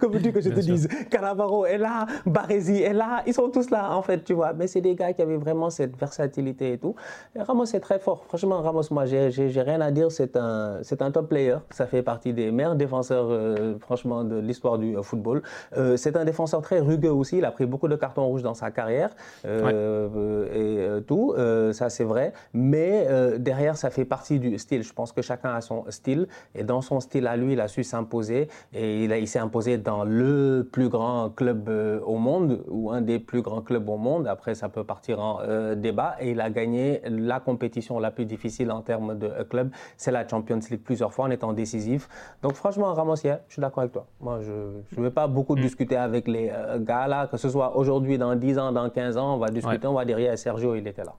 Comme 0.01 0.13
veux-tu 0.13 0.33
que 0.33 0.41
je 0.41 0.51
te 0.51 0.61
dise? 0.61 0.89
Cannavaro 1.11 1.67
est 1.67 1.79
là, 1.79 2.07
Baresi 2.27 2.83
est 2.83 2.93
là, 2.93 3.23
ils 3.27 3.35
sont 3.35 3.51
tous 3.51 3.71
là 3.71 3.93
en 3.93 4.03
fait, 4.03 4.25
tu 4.25 4.35
vois. 4.35 4.53
Mais 4.53 4.67
c'est 4.67 4.81
des 4.81 4.95
gars 4.95 5.13
qui 5.13 5.23
avaient 5.23 5.37
vraiment 5.37 5.71
cette 5.71 5.97
versatilité 5.97 6.73
et 6.73 6.79
tout. 6.79 6.95
Ramos 7.37 7.65
est 7.65 7.81
très 7.81 7.99
fort. 7.99 8.25
Franchement, 8.25 8.61
Ramos, 8.63 8.83
moi, 8.91 9.07
j'ai 9.07 9.63
rien 9.63 9.81
à 9.81 9.91
dire. 9.91 10.11
C'est 10.11 10.37
un, 10.37 10.81
un 11.01 11.11
top 11.11 11.29
player. 11.29 11.57
Ça 11.71 11.87
fait 11.87 12.03
partie 12.03 12.33
des 12.33 12.51
meilleurs 12.51 12.77
défenseurs, 12.77 13.27
euh, 13.31 13.79
franchement, 13.81 14.08
de 14.09 14.39
l'histoire 14.39 14.79
du 14.79 14.97
euh, 14.97 15.03
football. 15.03 15.43
Euh, 15.77 15.97
c'est 15.97 16.17
un 16.17 16.25
défenseur 16.25 16.63
très 16.63 16.81
rugueux 16.81 17.11
aussi. 17.11 17.39
Il 17.39 17.45
a 17.45 17.51
pris 17.51 17.67
beaucoup 17.67 17.89
de 17.89 17.97
cartons 17.97 18.27
rouges 18.27 18.43
dans 18.43 18.55
sa 18.55 18.71
carrière 18.71 19.11
et 19.45 21.03
tout. 21.07 21.35
ça, 21.73 21.91
c'est 21.91 22.05
vrai. 22.05 22.33
Mais 22.53 23.07
derrière, 23.39 23.77
ça 23.77 23.91
fait 23.91 24.05
partie 24.05 24.39
du 24.39 24.59
style. 24.59 24.83
Je 24.83 24.93
pense 24.93 25.13
que 25.13 25.23
chacun 25.23 25.55
a 25.55 25.61
son 25.61 25.85
style. 25.91 26.27
Et 26.55 26.65
dans 26.65 26.83
son 26.83 27.01
style 27.01 27.27
à 27.27 27.37
lui, 27.37 27.53
il 27.53 27.61
a 27.61 27.69
su 27.69 27.85
s'imposer. 27.85 28.49
Et 28.73 29.05
il, 29.05 29.13
il 29.13 29.29
s'est 29.29 29.39
imposé 29.39 29.79
dans 29.79 30.05
le 30.05 30.69
plus 30.71 30.89
grand 30.89 31.31
club 31.31 31.69
au 32.05 32.17
monde 32.17 32.65
ou 32.69 32.91
un 32.91 33.01
des 33.01 33.19
plus 33.19 33.43
grands 33.43 33.63
clubs 33.63 33.89
au 33.89 33.97
monde. 33.97 34.27
Après, 34.27 34.55
ça 34.55 34.69
peut 34.69 34.85
partir 34.85 35.21
en 35.21 35.41
débat. 35.77 36.17
Et 36.21 36.31
il 36.31 36.41
a 36.41 36.51
gagné 36.51 37.03
la 37.09 37.41
compétition 37.41 37.99
la 37.99 38.11
plus 38.11 38.25
difficile 38.25 38.71
en 38.71 38.83
termes 38.83 39.19
de 39.19 39.31
club. 39.45 39.71
C'est 39.97 40.13
la 40.13 40.27
Champions 40.27 40.61
League 40.71 40.83
plusieurs 40.83 41.13
fois 41.13 41.27
en 41.27 41.31
étant 41.31 41.53
décisif. 41.53 42.09
Donc, 42.43 42.55
franchement, 42.55 42.93
Ramos, 42.95 43.17
je 43.17 43.35
suis 43.49 43.61
d'accord 43.61 43.81
avec 43.81 43.93
toi. 43.93 43.98
Moi, 44.21 44.41
je 44.43 44.53
ne 44.97 45.03
vais 45.03 45.11
pas 45.11 45.27
beaucoup 45.27 45.57
mm. 45.57 45.61
discuter 45.61 45.97
avec 45.97 46.29
les 46.29 46.51
euh, 46.53 46.79
gars 46.79 47.07
là, 47.07 47.27
que 47.27 47.37
ce 47.37 47.49
soit 47.49 47.77
aujourd'hui, 47.77 48.19
dans 48.19 48.35
10 48.35 48.59
ans, 48.59 48.73
dans 48.73 48.89
15 48.91 49.17
ans, 49.17 49.35
on 49.35 49.39
va 49.39 49.49
discuter, 49.49 49.87
on 49.87 49.95
va 49.95 50.05
dire, 50.05 50.19
yeah, 50.19 50.37
Sergio, 50.37 50.75
il 50.75 50.87
était 50.87 51.05
là. 51.05 51.15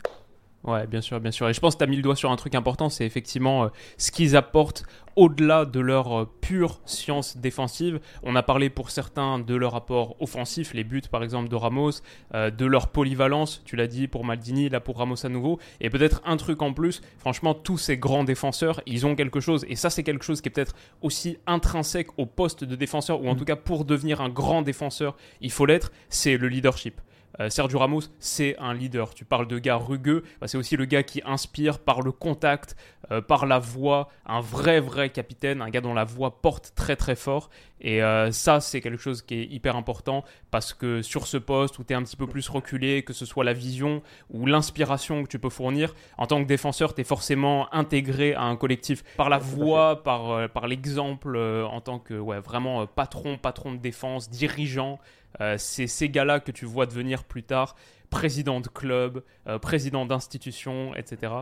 Ouais, 0.65 0.87
bien 0.87 0.99
sûr, 0.99 1.21
bien 1.21 1.31
sûr. 1.31 1.47
Et 1.47 1.53
je 1.53 1.59
pense 1.61 1.75
que 1.75 1.79
tu 1.79 1.83
as 1.85 1.87
mis 1.87 1.95
le 1.95 2.01
doigt 2.01 2.17
sur 2.17 2.31
un 2.31 2.35
truc 2.35 2.53
important, 2.53 2.89
c'est 2.89 3.05
effectivement 3.05 3.63
euh, 3.63 3.67
ce 3.97 4.11
qu'ils 4.11 4.35
apportent 4.35 4.83
au-delà 5.15 5.63
de 5.63 5.79
leur 5.79 6.19
euh, 6.19 6.29
pure 6.41 6.81
science 6.85 7.37
défensive. 7.37 8.01
On 8.23 8.35
a 8.35 8.43
parlé 8.43 8.69
pour 8.69 8.89
certains 8.89 9.39
de 9.39 9.55
leur 9.55 9.75
apport 9.75 10.17
offensif, 10.21 10.73
les 10.73 10.83
buts 10.83 11.01
par 11.09 11.23
exemple 11.23 11.47
de 11.47 11.55
Ramos, 11.55 12.01
euh, 12.33 12.51
de 12.51 12.65
leur 12.65 12.89
polyvalence, 12.89 13.61
tu 13.63 13.77
l'as 13.77 13.87
dit 13.87 14.07
pour 14.07 14.25
Maldini, 14.25 14.67
là 14.67 14.81
pour 14.81 14.97
Ramos 14.97 15.25
à 15.25 15.29
nouveau. 15.29 15.59
Et 15.79 15.89
peut-être 15.89 16.21
un 16.25 16.35
truc 16.35 16.61
en 16.61 16.73
plus, 16.73 17.01
franchement, 17.19 17.53
tous 17.53 17.77
ces 17.77 17.97
grands 17.97 18.25
défenseurs, 18.25 18.81
ils 18.85 19.05
ont 19.05 19.15
quelque 19.15 19.39
chose. 19.39 19.65
Et 19.69 19.77
ça, 19.77 19.89
c'est 19.89 20.03
quelque 20.03 20.25
chose 20.25 20.41
qui 20.41 20.49
est 20.49 20.51
peut-être 20.51 20.75
aussi 21.01 21.37
intrinsèque 21.47 22.07
au 22.17 22.25
poste 22.25 22.65
de 22.65 22.75
défenseur, 22.75 23.21
ou 23.23 23.29
en 23.29 23.33
mm. 23.33 23.37
tout 23.37 23.45
cas 23.45 23.55
pour 23.55 23.85
devenir 23.85 24.19
un 24.19 24.29
grand 24.29 24.61
défenseur, 24.61 25.15
il 25.39 25.51
faut 25.51 25.65
l'être, 25.65 25.93
c'est 26.09 26.35
le 26.35 26.49
leadership. 26.49 26.99
Euh, 27.39 27.49
Sergio 27.49 27.79
Ramos, 27.79 28.01
c'est 28.19 28.57
un 28.59 28.73
leader. 28.73 29.13
Tu 29.13 29.25
parles 29.25 29.47
de 29.47 29.59
gars 29.59 29.75
rugueux, 29.75 30.23
bah, 30.41 30.47
c'est 30.47 30.57
aussi 30.57 30.75
le 30.75 30.85
gars 30.85 31.03
qui 31.03 31.21
inspire 31.25 31.79
par 31.79 32.01
le 32.01 32.11
contact, 32.11 32.75
euh, 33.11 33.21
par 33.21 33.45
la 33.45 33.59
voix, 33.59 34.09
un 34.25 34.41
vrai, 34.41 34.79
vrai 34.79 35.09
capitaine, 35.09 35.61
un 35.61 35.69
gars 35.69 35.81
dont 35.81 35.93
la 35.93 36.03
voix 36.03 36.41
porte 36.41 36.73
très, 36.75 36.95
très 36.95 37.15
fort. 37.15 37.49
Et 37.81 38.03
euh, 38.03 38.31
ça, 38.31 38.59
c'est 38.59 38.81
quelque 38.81 39.01
chose 39.01 39.21
qui 39.21 39.35
est 39.35 39.45
hyper 39.45 39.77
important 39.77 40.25
parce 40.51 40.73
que 40.73 41.01
sur 41.01 41.27
ce 41.27 41.37
poste 41.37 41.79
où 41.79 41.83
tu 41.85 41.93
es 41.93 41.95
un 41.95 42.03
petit 42.03 42.17
peu 42.17 42.27
plus 42.27 42.49
reculé, 42.49 43.03
que 43.03 43.13
ce 43.13 43.25
soit 43.25 43.45
la 43.45 43.53
vision 43.53 44.01
ou 44.31 44.45
l'inspiration 44.45 45.23
que 45.23 45.29
tu 45.29 45.39
peux 45.39 45.49
fournir, 45.49 45.95
en 46.17 46.27
tant 46.27 46.43
que 46.43 46.47
défenseur, 46.47 46.93
tu 46.93 47.01
es 47.01 47.03
forcément 47.05 47.73
intégré 47.73 48.33
à 48.33 48.43
un 48.43 48.57
collectif 48.57 49.03
par 49.15 49.29
la 49.29 49.37
voix, 49.37 50.03
par, 50.03 50.49
par 50.49 50.67
l'exemple, 50.67 51.37
en 51.37 51.79
tant 51.79 51.99
que 51.99 52.15
ouais, 52.15 52.41
vraiment 52.41 52.85
patron, 52.85 53.37
patron 53.37 53.71
de 53.71 53.77
défense, 53.77 54.29
dirigeant. 54.29 54.99
Euh, 55.41 55.55
c'est 55.57 55.87
ces 55.87 56.09
gars-là 56.09 56.39
que 56.39 56.51
tu 56.51 56.65
vois 56.65 56.85
devenir 56.85 57.23
plus 57.23 57.43
tard 57.43 57.75
président 58.09 58.59
de 58.59 58.67
club, 58.67 59.21
euh, 59.47 59.59
président 59.59 60.05
d'institution, 60.05 60.95
etc. 60.95 61.33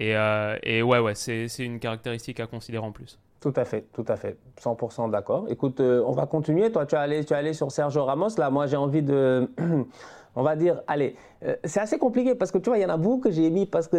Euh, 0.00 0.56
et, 0.62 0.82
ouais, 0.82 0.98
ouais, 0.98 1.14
c'est 1.14 1.46
une 1.58 1.78
caractéristique 1.78 2.40
à 2.40 2.46
considérer 2.46 2.84
en 2.84 2.92
plus. 2.92 3.18
Tout 3.40 3.52
à 3.56 3.66
fait, 3.66 3.84
tout 3.92 4.06
à 4.08 4.16
fait. 4.16 4.38
100% 4.58 5.10
d'accord. 5.10 5.44
Écoute, 5.50 5.80
on 5.80 6.12
va 6.12 6.24
continuer. 6.24 6.72
Toi, 6.72 6.86
tu 6.86 6.94
es 6.94 6.98
allé, 6.98 7.24
tu 7.26 7.34
es 7.34 7.36
allé 7.36 7.52
sur 7.52 7.70
Sergio 7.70 8.04
Ramos. 8.06 8.38
Là, 8.38 8.48
moi, 8.48 8.66
j'ai 8.66 8.78
envie 8.78 9.02
de. 9.02 9.50
on 10.34 10.42
va 10.42 10.56
dire, 10.56 10.80
allez, 10.86 11.14
euh, 11.44 11.56
c'est 11.64 11.80
assez 11.80 11.98
compliqué 11.98 12.34
parce 12.34 12.50
que 12.50 12.58
tu 12.58 12.70
vois, 12.70 12.78
il 12.78 12.82
y 12.82 12.86
en 12.86 12.90
a 12.90 12.96
beaucoup 12.96 13.20
que 13.20 13.30
j'ai 13.30 13.50
mis 13.50 13.66
parce 13.66 13.88
que 13.88 13.98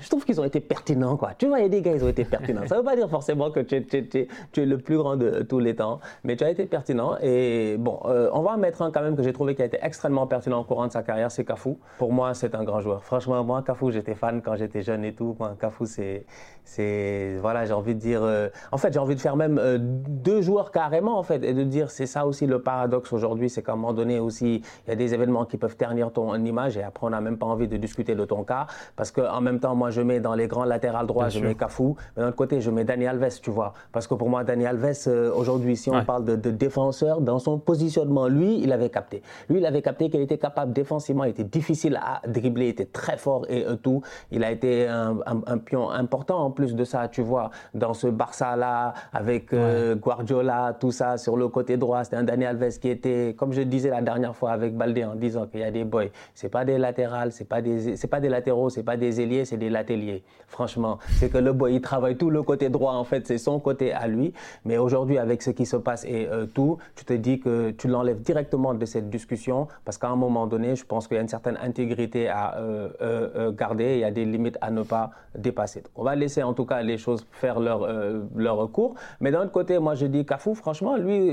je 0.00 0.08
trouve 0.08 0.24
qu'ils 0.24 0.40
ont 0.40 0.44
été 0.44 0.60
pertinents, 0.60 1.16
quoi. 1.16 1.32
Tu 1.36 1.46
vois, 1.46 1.58
il 1.58 1.62
y 1.62 1.66
a 1.66 1.68
des 1.68 1.82
gars, 1.82 1.92
ils 1.92 2.04
ont 2.04 2.08
été 2.08 2.24
pertinents. 2.24 2.66
Ça 2.66 2.76
ne 2.76 2.80
veut 2.80 2.84
pas 2.84 2.96
dire 2.96 3.08
forcément 3.08 3.50
que 3.50 3.60
tu 3.60 3.76
es, 3.76 4.64
le 4.64 4.78
plus 4.78 4.96
grand 4.96 5.16
de 5.16 5.42
tous 5.42 5.58
les 5.58 5.74
temps, 5.76 6.00
mais 6.22 6.36
tu 6.36 6.44
as 6.44 6.50
été 6.50 6.66
pertinent. 6.66 7.16
Et 7.22 7.76
bon, 7.78 8.00
euh, 8.06 8.30
on 8.32 8.42
va 8.42 8.52
en 8.52 8.58
mettre 8.58 8.82
un 8.82 8.90
quand 8.90 9.02
même 9.02 9.16
que 9.16 9.22
j'ai 9.22 9.32
trouvé 9.32 9.54
qui 9.54 9.62
a 9.62 9.64
été 9.64 9.78
extrêmement 9.82 10.26
pertinent 10.26 10.60
au 10.60 10.64
courant 10.64 10.86
de 10.86 10.92
sa 10.92 11.02
carrière, 11.02 11.30
c'est 11.30 11.44
Cafou. 11.44 11.78
Pour 11.98 12.12
moi, 12.12 12.34
c'est 12.34 12.54
un 12.54 12.64
grand 12.64 12.80
joueur. 12.80 13.04
Franchement, 13.04 13.42
moi, 13.44 13.62
Cafou, 13.62 13.90
j'étais 13.90 14.14
fan 14.14 14.42
quand 14.42 14.56
j'étais 14.56 14.82
jeune 14.82 15.04
et 15.04 15.14
tout. 15.14 15.36
Moi, 15.38 15.56
Cafou, 15.60 15.86
c'est, 15.86 16.24
c'est, 16.64 17.36
voilà, 17.40 17.64
j'ai 17.64 17.72
envie 17.72 17.94
de 17.94 18.00
dire, 18.00 18.22
euh, 18.22 18.48
en 18.72 18.78
fait, 18.78 18.92
j'ai 18.92 18.98
envie 18.98 19.16
de 19.16 19.20
faire 19.20 19.36
même 19.36 19.60
deux 19.78 20.42
joueurs 20.42 20.70
carrément, 20.70 21.18
en 21.18 21.22
fait, 21.22 21.42
et 21.44 21.54
de 21.54 21.64
dire, 21.64 21.90
c'est 21.90 22.06
ça 22.06 22.26
aussi 22.26 22.46
le 22.46 22.60
paradoxe 22.60 23.12
aujourd'hui, 23.12 23.50
c'est 23.50 23.62
qu'à 23.62 23.72
un 23.72 23.76
moment 23.76 23.92
donné 23.92 24.18
aussi, 24.18 24.62
il 24.86 24.90
y 24.90 24.92
a 24.92 24.96
des 24.96 25.14
événements 25.14 25.44
qui 25.44 25.56
peuvent 25.56 25.76
ternir 25.76 26.12
ton 26.12 26.34
image 26.44 26.73
et 26.76 26.82
après 26.82 27.06
on 27.06 27.10
n'a 27.10 27.20
même 27.20 27.38
pas 27.38 27.46
envie 27.46 27.68
de 27.68 27.76
discuter 27.76 28.14
de 28.14 28.24
ton 28.24 28.44
cas 28.44 28.66
parce 28.96 29.10
qu'en 29.10 29.40
même 29.40 29.60
temps 29.60 29.74
moi 29.74 29.90
je 29.90 30.00
mets 30.00 30.20
dans 30.20 30.34
les 30.34 30.46
grands 30.46 30.64
latérales 30.64 31.06
droits 31.06 31.28
je 31.28 31.40
mets 31.40 31.54
Cafou 31.54 31.96
mais 32.16 32.22
d'un 32.22 32.28
autre 32.28 32.36
côté 32.36 32.60
je 32.60 32.70
mets 32.70 32.84
Dani 32.84 33.06
Alves 33.06 33.40
tu 33.40 33.50
vois. 33.50 33.74
Parce 33.92 34.06
que 34.06 34.14
pour 34.14 34.28
moi 34.28 34.44
Dani 34.44 34.66
Alves 34.66 34.94
euh, 35.06 35.32
aujourd'hui 35.34 35.76
si 35.76 35.90
on 35.90 36.04
parle 36.04 36.24
de, 36.24 36.50
défenseur 36.50 37.20
dans 37.20 37.38
son 37.38 37.58
positionnement 37.58 38.28
lui 38.28 38.60
il 38.60 38.72
avait 38.72 38.90
capté. 38.90 39.22
Lui 39.48 39.58
il 39.58 39.66
avait 39.66 39.82
capté 39.82 40.10
qu'il 40.10 40.20
était 40.20 40.38
capable 40.38 40.72
défensivement 40.72 41.24
il 41.24 41.30
était 41.30 41.44
difficile 41.44 41.98
à 42.02 42.26
dribbler 42.26 42.66
il 42.66 42.70
était 42.70 42.84
très 42.86 43.16
fort 43.16 43.46
et 43.48 43.64
euh, 43.64 43.76
tout. 43.76 44.02
Il 44.30 44.44
a 44.44 44.50
été 44.50 44.86
un, 44.86 45.58
pion 45.58 45.90
important 45.90 46.38
en 46.38 46.50
plus 46.50 46.74
de 46.74 46.84
ça 46.84 47.08
tu 47.08 47.22
vois 47.22 47.50
dans 47.74 47.94
ce 47.94 48.06
Barça 48.06 48.56
là 48.56 48.94
avec 49.12 49.52
euh, 49.52 49.94
Guardiola 49.94 50.76
tout 50.78 50.90
ça 50.92 51.16
sur 51.16 51.36
le 51.36 51.48
côté 51.48 51.76
droit. 51.76 52.04
C'était 52.04 52.16
un 52.16 52.24
Dani 52.24 52.44
Alves 52.44 52.78
qui 52.78 52.88
était 52.88 53.34
comme 53.36 53.52
je 53.52 53.62
disais 53.62 53.90
la 53.90 54.02
dernière 54.02 54.34
fois 54.34 54.52
avec 54.52 54.76
Baldé 54.76 55.04
en 55.04 55.14
disant 55.14 55.46
qu'il 55.46 55.60
y 55.60 55.64
a 55.64 55.70
des 55.70 55.84
boys 55.84 56.04
c'est 56.34 56.48
pas 56.48 56.63
des 56.64 56.78
latérales, 56.78 57.32
c'est 57.32 57.48
pas 57.48 57.62
des, 57.62 57.96
c'est 57.96 58.08
pas 58.08 58.20
des 58.20 58.28
latéraux, 58.28 58.70
c'est 58.70 58.82
pas 58.82 58.96
des 58.96 59.20
ailiers, 59.20 59.44
c'est 59.44 59.56
des 59.56 59.70
lateliers. 59.70 60.22
Franchement, 60.48 60.98
c'est 61.18 61.30
que 61.30 61.38
le 61.38 61.52
boy, 61.52 61.74
il 61.74 61.80
travaille 61.80 62.16
tout 62.16 62.30
le 62.30 62.42
côté 62.42 62.68
droit, 62.68 62.94
en 62.94 63.04
fait, 63.04 63.26
c'est 63.26 63.38
son 63.38 63.60
côté 63.60 63.92
à 63.92 64.06
lui. 64.06 64.32
Mais 64.64 64.78
aujourd'hui, 64.78 65.18
avec 65.18 65.42
ce 65.42 65.50
qui 65.50 65.66
se 65.66 65.76
passe 65.76 66.04
et 66.04 66.28
euh, 66.30 66.46
tout, 66.46 66.78
tu 66.96 67.04
te 67.04 67.12
dis 67.12 67.40
que 67.40 67.70
tu 67.70 67.88
l'enlèves 67.88 68.20
directement 68.20 68.74
de 68.74 68.84
cette 68.84 69.10
discussion 69.10 69.68
parce 69.84 69.98
qu'à 69.98 70.08
un 70.08 70.16
moment 70.16 70.46
donné, 70.46 70.76
je 70.76 70.84
pense 70.84 71.06
qu'il 71.06 71.16
y 71.16 71.18
a 71.18 71.22
une 71.22 71.28
certaine 71.28 71.58
intégrité 71.62 72.28
à 72.28 72.56
euh, 72.58 72.88
euh, 73.02 73.52
garder, 73.52 73.94
il 73.94 74.00
y 74.00 74.04
a 74.04 74.10
des 74.10 74.24
limites 74.24 74.58
à 74.60 74.70
ne 74.70 74.82
pas 74.82 75.10
dépasser. 75.36 75.82
on 75.96 76.04
va 76.04 76.14
laisser 76.14 76.42
en 76.42 76.54
tout 76.54 76.64
cas 76.64 76.80
les 76.82 76.96
choses 76.96 77.26
faire 77.32 77.58
leur, 77.58 77.88
leur 78.36 78.70
cours. 78.70 78.94
Mais 79.20 79.30
d'un 79.32 79.42
autre 79.42 79.52
côté, 79.52 79.78
moi, 79.78 79.94
je 79.96 80.06
dis 80.06 80.24
Cafou, 80.24 80.54
franchement, 80.54 80.96
lui, 80.96 81.30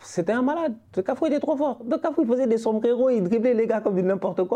c'était 0.00 0.32
un 0.32 0.42
malade. 0.42 0.74
Cafou 1.04 1.26
était 1.26 1.40
trop 1.40 1.56
fort. 1.56 1.78
Donc 1.84 2.00
Cafou, 2.00 2.22
il 2.22 2.28
faisait 2.28 2.46
des 2.46 2.58
sombreros, 2.58 3.10
il 3.10 3.22
driblait 3.22 3.54
les 3.54 3.66
gars 3.66 3.80
comme 3.80 4.00
n'importe 4.00 4.44
quoi. 4.44 4.55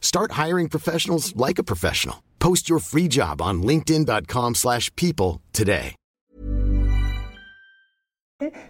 Start 0.00 0.32
hiring 0.32 0.68
professionals 0.68 1.34
like 1.36 1.58
a 1.58 1.64
professional. 1.64 2.16
Post 2.40 2.68
your 2.68 2.80
free 2.80 3.08
job 3.08 3.40
on 3.40 3.62
linkedin.com/people 3.62 5.40
today. 5.52 5.94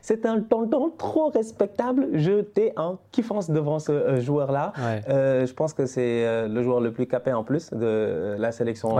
C'est 0.00 0.26
un 0.26 0.40
tonton 0.40 0.90
trop 0.90 1.28
respectable. 1.28 2.08
Je 2.14 2.40
t'ai 2.40 2.72
en 2.76 2.98
kiffance 3.12 3.50
devant 3.50 3.78
ce 3.78 3.92
euh, 3.92 4.20
joueur-là. 4.20 4.72
Euh, 5.08 5.46
je 5.46 5.52
pense 5.52 5.74
que 5.74 5.86
c'est 5.86 6.26
euh, 6.26 6.48
le 6.48 6.62
joueur 6.62 6.80
le 6.80 6.92
plus 6.92 7.06
capé 7.06 7.32
en 7.32 7.44
plus 7.44 7.70
de 7.70 8.36
la 8.38 8.52
sélection 8.52 8.96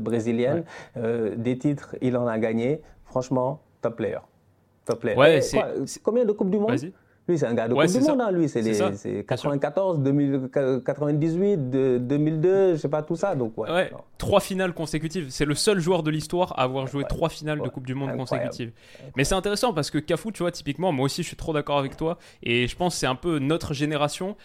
brésilienne. 0.00 0.64
des 0.96 1.58
titres, 1.58 1.96
il 2.00 2.16
en 2.16 2.26
a 2.26 2.38
gagné. 2.38 2.82
Franchement, 3.04 3.60
top 3.80 3.96
player. 3.96 4.18
Top 4.84 5.00
player. 5.00 5.16
Ouais, 5.16 5.40
combien 6.02 6.24
de 6.24 6.32
Coupes 6.32 6.50
du 6.50 6.58
Monde? 6.58 6.76
Lui, 7.28 7.38
c'est 7.38 7.46
un 7.46 7.54
gars 7.54 7.68
de 7.68 7.74
Coupe 7.74 7.86
du 7.86 8.00
Monde, 8.00 8.20
hein, 8.22 8.30
lui. 8.32 8.48
C'est 8.48 9.24
94, 9.26 9.98
2098, 10.00 11.70
2002, 12.00 12.74
je 12.74 12.76
sais 12.76 12.88
pas, 12.88 13.02
tout 13.02 13.16
ça. 13.16 13.34
Donc, 13.34 13.58
ouais. 13.58 13.90
trois 14.16 14.40
finales 14.40 14.72
consécutives. 14.72 15.26
C'est 15.30 15.44
le 15.44 15.54
seul 15.54 15.78
joueur 15.78 16.02
de 16.02 16.10
l'histoire 16.10 16.58
à 16.58 16.62
avoir 16.62 16.86
joué 16.86 17.04
trois 17.08 17.28
finales 17.28 17.60
de 17.60 17.68
Coupe 17.68 17.86
du 17.86 17.94
Monde 17.94 18.16
consécutives. 18.16 18.72
Mais 19.16 19.24
c'est 19.24 19.34
intéressant 19.34 19.74
parce 19.74 19.90
que 19.90 19.98
Cafu, 19.98 20.32
tu 20.32 20.42
vois, 20.42 20.52
typiquement, 20.52 20.90
moi 20.90 21.04
aussi, 21.04 21.22
je 21.22 21.28
suis 21.28 21.36
trop 21.36 21.52
d'accord 21.52 21.78
avec 21.78 21.96
toi. 21.96 22.18
Et 22.42 22.66
je 22.66 22.76
pense 22.76 22.94
que 22.94 23.00
c'est 23.00 23.06
un 23.06 23.14
peu 23.14 23.38
notre 23.38 23.74
génération 23.74 24.36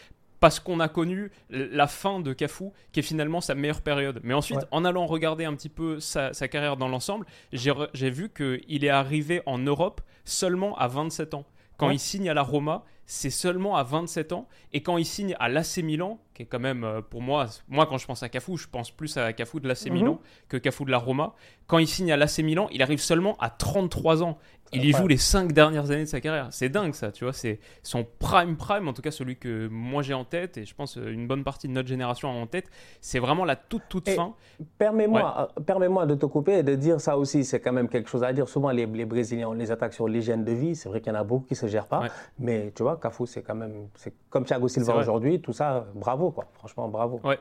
parce 0.44 0.60
qu'on 0.60 0.82
a 0.82 0.90
connu 0.90 1.32
la 1.50 1.88
fin 1.88 2.20
de 2.20 2.34
Cafu, 2.34 2.66
qui 2.92 3.00
est 3.00 3.04
finalement 3.04 3.40
sa 3.40 3.56
meilleure 3.56 3.80
période. 3.80 4.20
Mais 4.24 4.34
ensuite, 4.34 4.60
en 4.72 4.84
allant 4.84 5.06
regarder 5.06 5.46
un 5.46 5.56
petit 5.56 5.70
peu 5.70 6.02
sa, 6.02 6.32
carrière 6.50 6.76
dans 6.76 6.90
l'ensemble, 6.90 7.26
j'ai 7.54 8.10
vu 8.10 8.30
qu'il 8.30 8.84
est 8.84 8.90
arrivé 8.90 9.42
en 9.46 9.58
Europe 9.58 10.02
seulement 10.26 10.78
à 10.78 10.90
27 10.90 11.34
ans. 11.34 11.46
Quand 11.78 11.90
il 11.90 12.00
signe 12.00 12.30
à 12.30 12.34
la 12.34 12.44
Roma, 12.44 12.84
c'est 13.06 13.30
seulement 13.30 13.76
à 13.76 13.84
27 13.84 14.32
ans. 14.32 14.48
Et 14.72 14.82
quand 14.82 14.98
il 14.98 15.06
signe 15.06 15.36
à 15.40 15.50
l'AC 15.50 15.78
Milan, 15.78 16.20
qui 16.34 16.44
est 16.44 16.46
quand 16.46 16.60
même, 16.60 16.84
euh, 16.84 17.02
pour 17.02 17.22
moi, 17.22 17.48
moi 17.68 17.86
quand 17.86 17.98
je 17.98 18.08
pense 18.08 18.24
à 18.24 18.30
Cafu, 18.30 18.58
je 18.58 18.68
pense 18.68 18.92
plus 18.92 19.18
à 19.18 19.34
Cafu 19.34 19.60
de 19.60 19.68
l'AC. 19.68 19.88
Milan 19.92 20.20
que 20.48 20.58
Cafu 20.58 20.86
de 20.86 20.92
la 20.92 20.98
Roma. 20.98 21.34
Quand 21.68 21.78
il 21.78 21.88
signe 21.88 22.12
à 22.12 22.18
l'AC 22.18 22.40
Milan, 22.40 22.68
il 22.72 22.82
arrive 22.82 23.00
seulement 23.00 23.36
à 23.40 23.50
33 23.50 24.24
ans. 24.24 24.38
Il 24.76 24.86
y 24.86 24.92
joue 24.92 25.08
les 25.08 25.18
5 25.18 25.52
dernières 25.52 25.92
années 25.92 26.06
de 26.06 26.10
sa 26.10 26.20
carrière. 26.20 26.48
C'est 26.52 26.70
dingue 26.70 26.96
ça, 26.96 27.12
tu 27.12 27.26
vois. 27.26 27.34
C'est 27.34 27.60
son 27.84 28.06
prime 28.20 28.58
prime, 28.58 28.88
en 28.88 28.94
tout 28.94 29.04
cas 29.04 29.12
celui 29.12 29.38
que 29.38 29.68
moi 29.68 30.02
j'ai 30.02 30.16
en 30.16 30.26
tête, 30.26 30.58
et 30.58 30.66
je 30.66 30.74
pense 30.74 30.98
euh, 30.98 31.12
une 31.12 31.28
bonne 31.28 31.44
partie 31.44 31.68
de 31.68 31.74
notre 31.74 31.88
génération 31.88 32.30
a 32.30 32.34
en 32.34 32.48
tête. 32.48 32.70
C'est 33.00 33.20
vraiment 33.20 33.46
la 33.46 33.56
toute 33.56 33.84
toute 33.88 34.10
fin. 34.10 34.34
Permets-moi 34.78 35.52
euh, 35.58 35.62
permets 35.62 35.88
de 36.08 36.16
te 36.16 36.26
couper 36.26 36.60
et 36.60 36.64
de 36.64 36.76
dire 36.76 37.00
ça 37.00 37.18
aussi, 37.18 37.44
c'est 37.44 37.60
quand 37.60 37.74
même 37.74 37.88
quelque 37.88 38.10
chose 38.10 38.24
à 38.24 38.34
dire. 38.34 38.48
Souvent 38.48 38.72
les, 38.72 38.86
les 38.86 39.06
Brésiliens, 39.06 39.50
on 39.50 39.54
les 39.54 39.72
attaque 39.72 39.94
sur 39.94 40.08
l'hygiène 40.08 40.44
de 40.44 40.52
vie. 40.52 40.76
C'est 40.76 40.90
vrai 40.90 41.02
qu'il 41.02 41.14
y 41.14 41.16
en 41.16 41.20
a 41.20 41.24
beaucoup 41.24 41.46
qui 41.46 41.54
ne 41.54 41.60
se 41.60 41.68
gèrent 41.68 41.88
pas. 41.88 42.04
Mais 42.40 42.72
tu 42.76 42.84
vois, 42.84 42.93
Cafu, 42.96 43.26
c'est 43.28 43.42
quand 43.42 43.56
même. 43.56 43.90
c'est 43.96 44.14
Comme 44.30 44.46
Thiago 44.46 44.68
Silva 44.68 44.96
aujourd'hui, 44.96 45.42
tout 45.42 45.54
ça, 45.54 45.86
bravo 45.96 46.32
quoi. 46.32 46.46
Franchement, 46.54 46.88
bravo. 46.90 47.20
Ouais. 47.24 47.40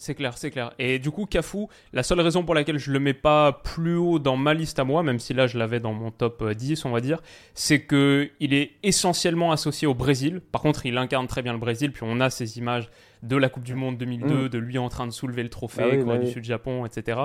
C'est 0.00 0.14
clair, 0.14 0.38
c'est 0.38 0.50
clair. 0.50 0.72
Et 0.78 0.98
du 0.98 1.10
coup, 1.10 1.26
Cafu, 1.26 1.66
la 1.92 2.02
seule 2.02 2.20
raison 2.20 2.42
pour 2.42 2.54
laquelle 2.54 2.78
je 2.78 2.90
le 2.90 2.98
mets 2.98 3.12
pas 3.12 3.52
plus 3.52 3.96
haut 3.96 4.18
dans 4.18 4.38
ma 4.38 4.54
liste 4.54 4.78
à 4.78 4.84
moi, 4.84 5.02
même 5.02 5.18
si 5.18 5.34
là 5.34 5.46
je 5.46 5.58
l'avais 5.58 5.78
dans 5.78 5.92
mon 5.92 6.10
top 6.10 6.42
10, 6.42 6.72
euh, 6.72 6.88
on 6.88 6.92
va 6.92 7.02
dire, 7.02 7.20
c'est 7.52 7.82
que 7.82 8.30
il 8.40 8.54
est 8.54 8.70
essentiellement 8.82 9.52
associé 9.52 9.86
au 9.86 9.92
Brésil. 9.92 10.40
Par 10.40 10.62
contre, 10.62 10.86
il 10.86 10.96
incarne 10.96 11.26
très 11.26 11.42
bien 11.42 11.52
le 11.52 11.58
Brésil. 11.58 11.92
Puis 11.92 12.02
on 12.06 12.18
a 12.18 12.30
ces 12.30 12.56
images 12.56 12.88
de 13.22 13.36
la 13.36 13.50
Coupe 13.50 13.64
du 13.64 13.74
Monde 13.74 13.98
2002, 13.98 14.46
mm. 14.46 14.48
de 14.48 14.58
lui 14.58 14.78
en 14.78 14.88
train 14.88 15.06
de 15.06 15.12
soulever 15.12 15.42
le 15.42 15.50
trophée, 15.50 15.98
bah 15.98 16.14
bah 16.14 16.18
du 16.18 16.30
Sud-Japon, 16.30 16.86
etc. 16.86 17.20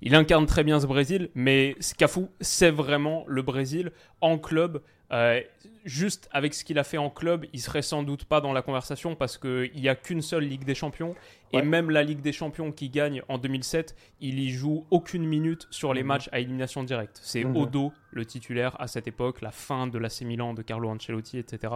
Il 0.00 0.14
incarne 0.14 0.46
très 0.46 0.64
bien 0.64 0.80
ce 0.80 0.86
Brésil, 0.86 1.28
mais 1.34 1.76
Cafu, 1.98 2.28
c'est 2.40 2.70
vraiment 2.70 3.24
le 3.26 3.42
Brésil 3.42 3.92
en 4.22 4.38
club. 4.38 4.80
Euh, 5.14 5.40
juste 5.84 6.28
avec 6.32 6.54
ce 6.54 6.64
qu'il 6.64 6.78
a 6.78 6.84
fait 6.84 6.98
en 6.98 7.08
club, 7.08 7.46
il 7.52 7.60
serait 7.60 7.82
sans 7.82 8.02
doute 8.02 8.24
pas 8.24 8.40
dans 8.40 8.52
la 8.52 8.62
conversation 8.62 9.14
parce 9.14 9.38
qu'il 9.38 9.70
n'y 9.76 9.88
a 9.88 9.94
qu'une 9.94 10.22
seule 10.22 10.44
Ligue 10.44 10.64
des 10.64 10.74
Champions 10.74 11.14
et 11.52 11.62
même 11.62 11.90
la 11.90 12.02
Ligue 12.02 12.20
des 12.20 12.32
Champions 12.32 12.72
qui 12.72 12.88
gagne 12.88 13.22
en 13.28 13.38
2007, 13.38 13.94
il 14.20 14.40
y 14.40 14.50
joue 14.50 14.86
aucune 14.90 15.24
minute 15.24 15.68
sur 15.70 15.94
les 15.94 16.02
mhm. 16.02 16.08
matchs 16.08 16.28
à 16.32 16.40
élimination 16.40 16.82
directe. 16.82 17.20
C'est 17.22 17.44
mhm. 17.44 17.56
Odo, 17.56 17.92
le 18.10 18.26
titulaire 18.26 18.80
à 18.80 18.88
cette 18.88 19.06
époque, 19.06 19.40
la 19.40 19.52
fin 19.52 19.86
de 19.86 19.98
l'AC 19.98 20.22
Milan 20.22 20.52
de 20.52 20.62
Carlo 20.62 20.88
Ancelotti, 20.88 21.38
etc. 21.38 21.72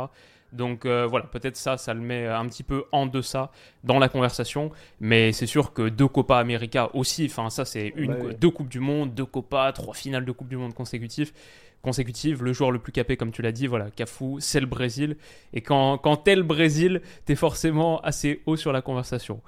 Donc 0.53 0.85
euh, 0.85 1.07
voilà, 1.07 1.27
peut-être 1.27 1.57
ça, 1.57 1.77
ça 1.77 1.95
le 1.95 2.01
met 2.01 2.27
un 2.27 2.47
petit 2.47 2.65
peu 2.65 2.87
en 2.91 3.07
deçà 3.07 3.53
dans 3.85 4.01
la 4.01 4.09
conversation. 4.09 4.73
Mais 4.99 5.31
c'est 5.33 5.47
sûr 5.47 5.73
que 5.73 5.89
deux 5.89 6.09
Copa 6.09 6.39
América 6.39 6.91
aussi, 6.95 7.27
enfin 7.27 7.51
ça 7.51 7.65
c'est 7.65 7.93
une, 7.95 8.33
deux 8.33 8.51
Coupes 8.51 8.69
du 8.69 8.81
Monde, 8.81 9.15
deux 9.15 9.27
Copa, 9.27 9.71
trois 9.73 9.95
finales 9.95 10.25
de 10.25 10.33
Coupe 10.33 10.49
du 10.49 10.57
Monde 10.57 10.75
consécutives 10.75 11.33
consécutive, 11.83 12.43
le 12.43 12.53
joueur 12.53 12.71
le 12.71 12.79
plus 12.79 12.93
capé, 12.93 13.17
comme 13.17 13.31
tu 13.31 13.43
l'as 13.43 13.53
dit, 13.53 13.67
voilà, 13.67 13.91
Cafu, 13.91 14.37
c'est 14.41 14.61
le 14.61 14.67
Brésil. 14.67 15.17
Et 15.53 15.61
quand, 15.61 15.99
quand 15.99 16.17
t'es 16.17 16.37
le 16.37 16.43
Brésil, 16.43 17.03
t'es 17.25 17.37
forcément 17.37 18.01
assez 18.01 18.43
haut 18.47 18.57
sur 18.57 18.73
la 18.73 18.83
conversation. 18.83 19.41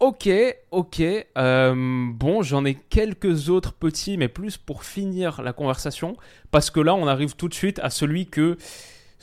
Ok, 0.00 0.30
ok. 0.70 1.02
Euh, 1.36 1.74
bon, 2.14 2.42
j'en 2.42 2.64
ai 2.64 2.74
quelques 2.74 3.50
autres 3.50 3.74
petits, 3.74 4.16
mais 4.16 4.28
plus 4.28 4.56
pour 4.56 4.84
finir 4.84 5.42
la 5.42 5.52
conversation. 5.52 6.16
Parce 6.50 6.70
que 6.70 6.80
là, 6.80 6.94
on 6.94 7.06
arrive 7.06 7.36
tout 7.36 7.48
de 7.48 7.54
suite 7.54 7.78
à 7.80 7.90
celui 7.90 8.26
que. 8.26 8.56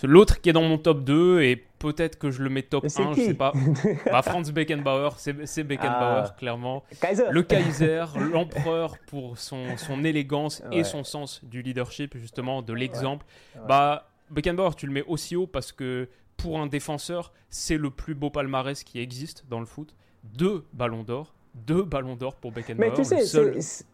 L'autre 0.03 0.41
qui 0.41 0.49
est 0.49 0.53
dans 0.53 0.61
mon 0.61 0.77
top 0.77 1.03
2, 1.03 1.41
et 1.41 1.55
peut-être 1.55 2.19
que 2.19 2.29
je 2.29 2.43
le 2.43 2.49
mets 2.49 2.61
top 2.61 2.85
1, 2.85 3.13
je 3.13 3.21
sais 3.21 3.33
pas. 3.33 3.53
bah, 4.05 4.21
Franz 4.21 4.51
Beckenbauer, 4.51 5.11
c'est 5.17 5.63
Beckenbauer, 5.63 6.25
ah. 6.25 6.35
clairement. 6.37 6.83
Le 7.31 7.41
Kaiser, 7.43 8.05
l'empereur 8.31 8.97
pour 9.07 9.37
son, 9.37 9.77
son 9.77 10.03
élégance 10.03 10.61
et 10.71 10.83
son 10.83 11.03
sens 11.03 11.43
du 11.43 11.61
leadership, 11.61 12.17
justement, 12.17 12.61
de 12.61 12.73
l'exemple. 12.73 13.25
Bah, 13.67 14.09
Beckenbauer, 14.29 14.75
tu 14.75 14.87
le 14.87 14.93
mets 14.93 15.05
aussi 15.07 15.35
haut 15.35 15.47
parce 15.47 15.71
que 15.71 16.09
pour 16.35 16.59
un 16.59 16.67
défenseur, 16.67 17.33
c'est 17.49 17.77
le 17.77 17.89
plus 17.89 18.13
beau 18.13 18.29
palmarès 18.29 18.83
qui 18.83 18.99
existe 18.99 19.45
dans 19.49 19.59
le 19.59 19.65
foot 19.65 19.95
deux 20.23 20.65
ballons 20.73 21.03
d'or. 21.03 21.33
Deux 21.55 21.81
ballons 21.81 22.15
d'or 22.15 22.35
pour 22.35 22.51
Beckenbauer. 22.51 22.89
Mais 22.89 22.95
tu 22.95 23.03
sais, 23.03 23.25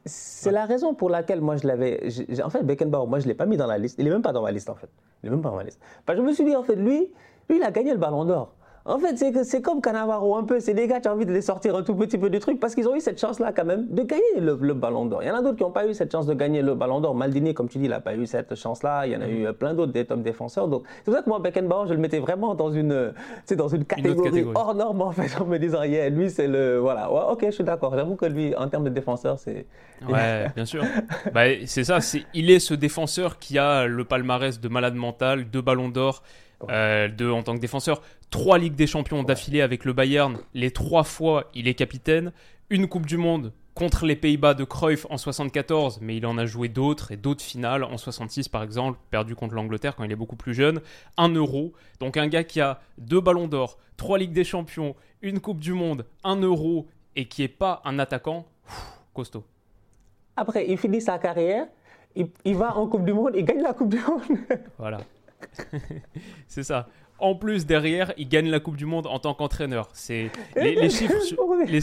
c'est 0.06 0.52
la 0.52 0.66
raison 0.66 0.94
pour 0.94 1.10
laquelle 1.10 1.40
moi 1.40 1.56
je 1.56 1.66
l'avais. 1.66 2.10
En 2.44 2.50
fait, 2.50 2.64
Beckenbauer, 2.64 3.08
moi 3.08 3.20
je 3.20 3.26
ne 3.26 3.30
l'ai 3.30 3.36
pas 3.36 3.46
mis 3.46 3.56
dans 3.56 3.68
la 3.68 3.78
liste. 3.78 3.96
Il 4.00 4.06
n'est 4.06 4.12
même 4.12 4.22
pas 4.22 4.34
dans 4.34 4.42
ma 4.42 4.52
liste 4.52 4.70
en 4.70 4.76
fait. 4.76 4.90
Il 5.24 5.30
n'est 5.30 5.36
même 5.36 5.42
pas 5.42 5.50
dans 5.50 5.56
ma 5.56 5.64
liste. 5.64 5.80
Parce 6.06 6.18
que 6.18 6.24
je 6.24 6.28
me 6.30 6.34
suis 6.34 6.44
dit, 6.44 6.56
en 6.56 6.64
fait, 6.64 6.76
lui, 6.76 7.12
lui, 7.50 7.58
il 7.58 7.64
a 7.64 7.72
gagné 7.72 7.92
le 7.92 7.98
ballon 7.98 8.26
d'or. 8.26 8.54
En 8.86 9.00
fait, 9.00 9.16
c'est 9.46 9.62
comme 9.62 9.82
Cannavaro 9.82 10.36
un 10.36 10.44
peu. 10.44 10.60
C'est 10.60 10.74
des 10.74 10.88
gars, 10.88 11.00
tu 11.00 11.08
as 11.08 11.14
envie 11.14 11.26
de 11.26 11.32
les 11.32 11.42
sortir 11.42 11.74
un 11.76 11.84
tout 11.84 11.96
petit 11.96 12.18
peu 12.18 12.30
du 12.30 12.40
truc 12.40 12.60
parce 12.60 12.76
qu'ils 12.76 12.88
ont 12.90 12.96
eu 12.96 13.00
cette 13.00 13.20
chance-là 13.20 13.54
quand 13.54 13.64
même 13.64 13.88
de 13.90 14.04
gagner 14.04 14.42
le, 14.42 14.74
ballon 14.74 15.06
d'or. 15.06 15.24
Il 15.24 15.28
y 15.28 15.32
en 15.32 15.36
a 15.36 15.42
d'autres 15.42 15.56
qui 15.56 15.64
n'ont 15.64 15.72
pas 15.72 15.88
eu 15.88 15.94
cette 15.94 16.12
chance 16.12 16.26
de 16.26 16.34
gagner 16.34 16.62
le 16.62 16.76
ballon 16.76 17.00
d'or. 17.00 17.16
Maldini, 17.16 17.54
comme 17.54 17.70
tu 17.70 17.78
dis, 17.78 17.86
il 17.86 17.92
n'a 17.92 18.02
pas 18.02 18.14
eu 18.14 18.26
cette 18.26 18.56
chance-là. 18.56 19.08
Il 19.08 19.14
y 19.14 19.16
en 19.16 19.22
a 19.22 19.28
eu 19.28 19.46
euh, 19.46 19.54
plein 19.54 19.74
d'autres 19.74 19.94
des 19.94 20.04
top 20.04 20.22
défenseurs. 20.22 20.68
Donc, 20.68 20.84
c'est 20.98 21.06
pour 21.06 21.14
ça 21.14 21.22
que 21.22 21.30
moi, 21.30 21.40
Beckenbauer, 21.40 21.88
je 21.88 21.94
le 21.94 22.00
mettais 22.00 22.20
vraiment 22.20 22.56
dans 22.56 22.72
une, 22.72 23.14
dans 23.56 23.68
une 23.70 23.86
catégorie, 23.86 24.46
hors 24.54 24.76
norme 24.76 25.02
en 25.02 25.12
fait, 25.12 25.40
en 25.40 25.46
me 25.46 25.58
disant, 25.60 25.84
yeah, 25.84 26.10
lui, 26.10 26.30
c'est 26.30 26.48
le. 26.48 26.80
Voilà, 26.80 27.10
ok, 27.10 27.46
je 27.46 27.52
suis 27.52 27.64
d'accord. 27.64 27.96
J'avoue 27.96 28.18
que 28.18 28.26
lui, 28.26 28.54
en 28.54 28.68
termes 28.68 28.84
de 28.84 28.90
défenseur, 28.90 29.40
c'est. 29.40 29.66
Ouais, 30.10 30.48
bien 30.54 30.66
sûr. 30.66 30.84
bah, 31.34 31.44
c'est 31.66 31.86
ça. 31.86 32.00
Il 32.34 32.52
est 32.52 32.60
ce 32.60 32.74
défenseur 32.74 33.40
qui 33.40 33.58
a 33.58 33.86
le 33.86 34.04
palmarès 34.04 34.60
de 34.60 34.68
malade 34.68 34.96
mental, 34.96 35.46
deux 35.46 35.62
ballons 35.62 35.88
d'or. 35.88 36.22
Euh, 36.70 37.08
de, 37.10 37.30
en 37.30 37.44
tant 37.44 37.56
que 37.56 37.60
défenseur. 37.60 38.02
Trois 38.34 38.58
Ligues 38.58 38.74
des 38.74 38.88
Champions 38.88 39.22
d'affilée 39.22 39.62
avec 39.62 39.86
le 39.86 39.94
Bayern. 39.94 40.40
Les 40.56 40.72
trois 40.72 41.04
fois, 41.04 41.52
il 41.54 41.68
est 41.68 41.76
capitaine. 41.76 42.32
Une 42.72 42.88
Coupe 42.88 43.06
du 43.06 43.16
Monde 43.16 43.54
contre 43.76 44.08
les 44.08 44.16
Pays-Bas 44.16 44.56
de 44.56 44.64
Cruyff 44.64 45.06
en 45.12 45.18
74, 45.18 46.00
mais 46.02 46.18
il 46.18 46.26
en 46.26 46.40
a 46.40 46.48
joué 46.48 46.68
d'autres 46.68 47.12
et 47.12 47.16
d'autres 47.16 47.44
finales 47.44 47.84
en 47.84 47.96
66 47.96 48.50
par 48.50 48.64
exemple, 48.64 48.98
perdu 49.12 49.36
contre 49.36 49.54
l'Angleterre 49.54 49.96
quand 49.96 50.04
il 50.04 50.12
est 50.12 50.16
beaucoup 50.16 50.36
plus 50.36 50.56
jeune. 50.56 50.82
Un 51.16 51.30
euro. 51.30 51.74
Donc 52.00 52.18
un 52.18 52.26
gars 52.26 52.44
qui 52.44 52.60
a 52.60 52.82
deux 52.98 53.22
ballons 53.22 53.48
d'or, 53.48 53.78
trois 53.98 54.18
Ligues 54.18 54.34
des 54.34 54.44
Champions, 54.44 54.96
une 55.22 55.40
Coupe 55.40 55.60
du 55.60 55.74
Monde, 55.74 56.08
un 56.24 56.38
euro 56.38 56.88
et 57.16 57.28
qui 57.28 57.44
est 57.44 57.48
pas 57.48 57.84
un 57.86 58.00
attaquant, 58.00 58.48
costaud. 59.14 59.44
Après, 60.36 60.68
il 60.68 60.80
finit 60.80 61.02
sa 61.02 61.20
carrière, 61.20 61.68
il, 62.16 62.30
il 62.46 62.56
va 62.56 62.76
en 62.76 62.88
Coupe 62.88 63.06
du 63.06 63.14
Monde, 63.14 63.34
il 63.36 63.46
gagne 63.46 63.62
la 63.62 63.74
Coupe 63.74 63.90
du 63.90 64.00
Monde. 64.00 64.40
voilà. 64.80 65.02
c'est 66.48 66.64
ça. 66.64 66.88
En 67.20 67.36
plus, 67.36 67.66
derrière, 67.66 68.12
il 68.18 68.28
gagne 68.28 68.50
la 68.50 68.60
Coupe 68.60 68.76
du 68.76 68.86
Monde 68.86 69.08
en 69.08 69.20
tant 69.20 69.34
qu'entraîneur. 69.34 69.88
C'est 69.94 70.30
les, 70.56 70.90
chiffres, 70.90 71.14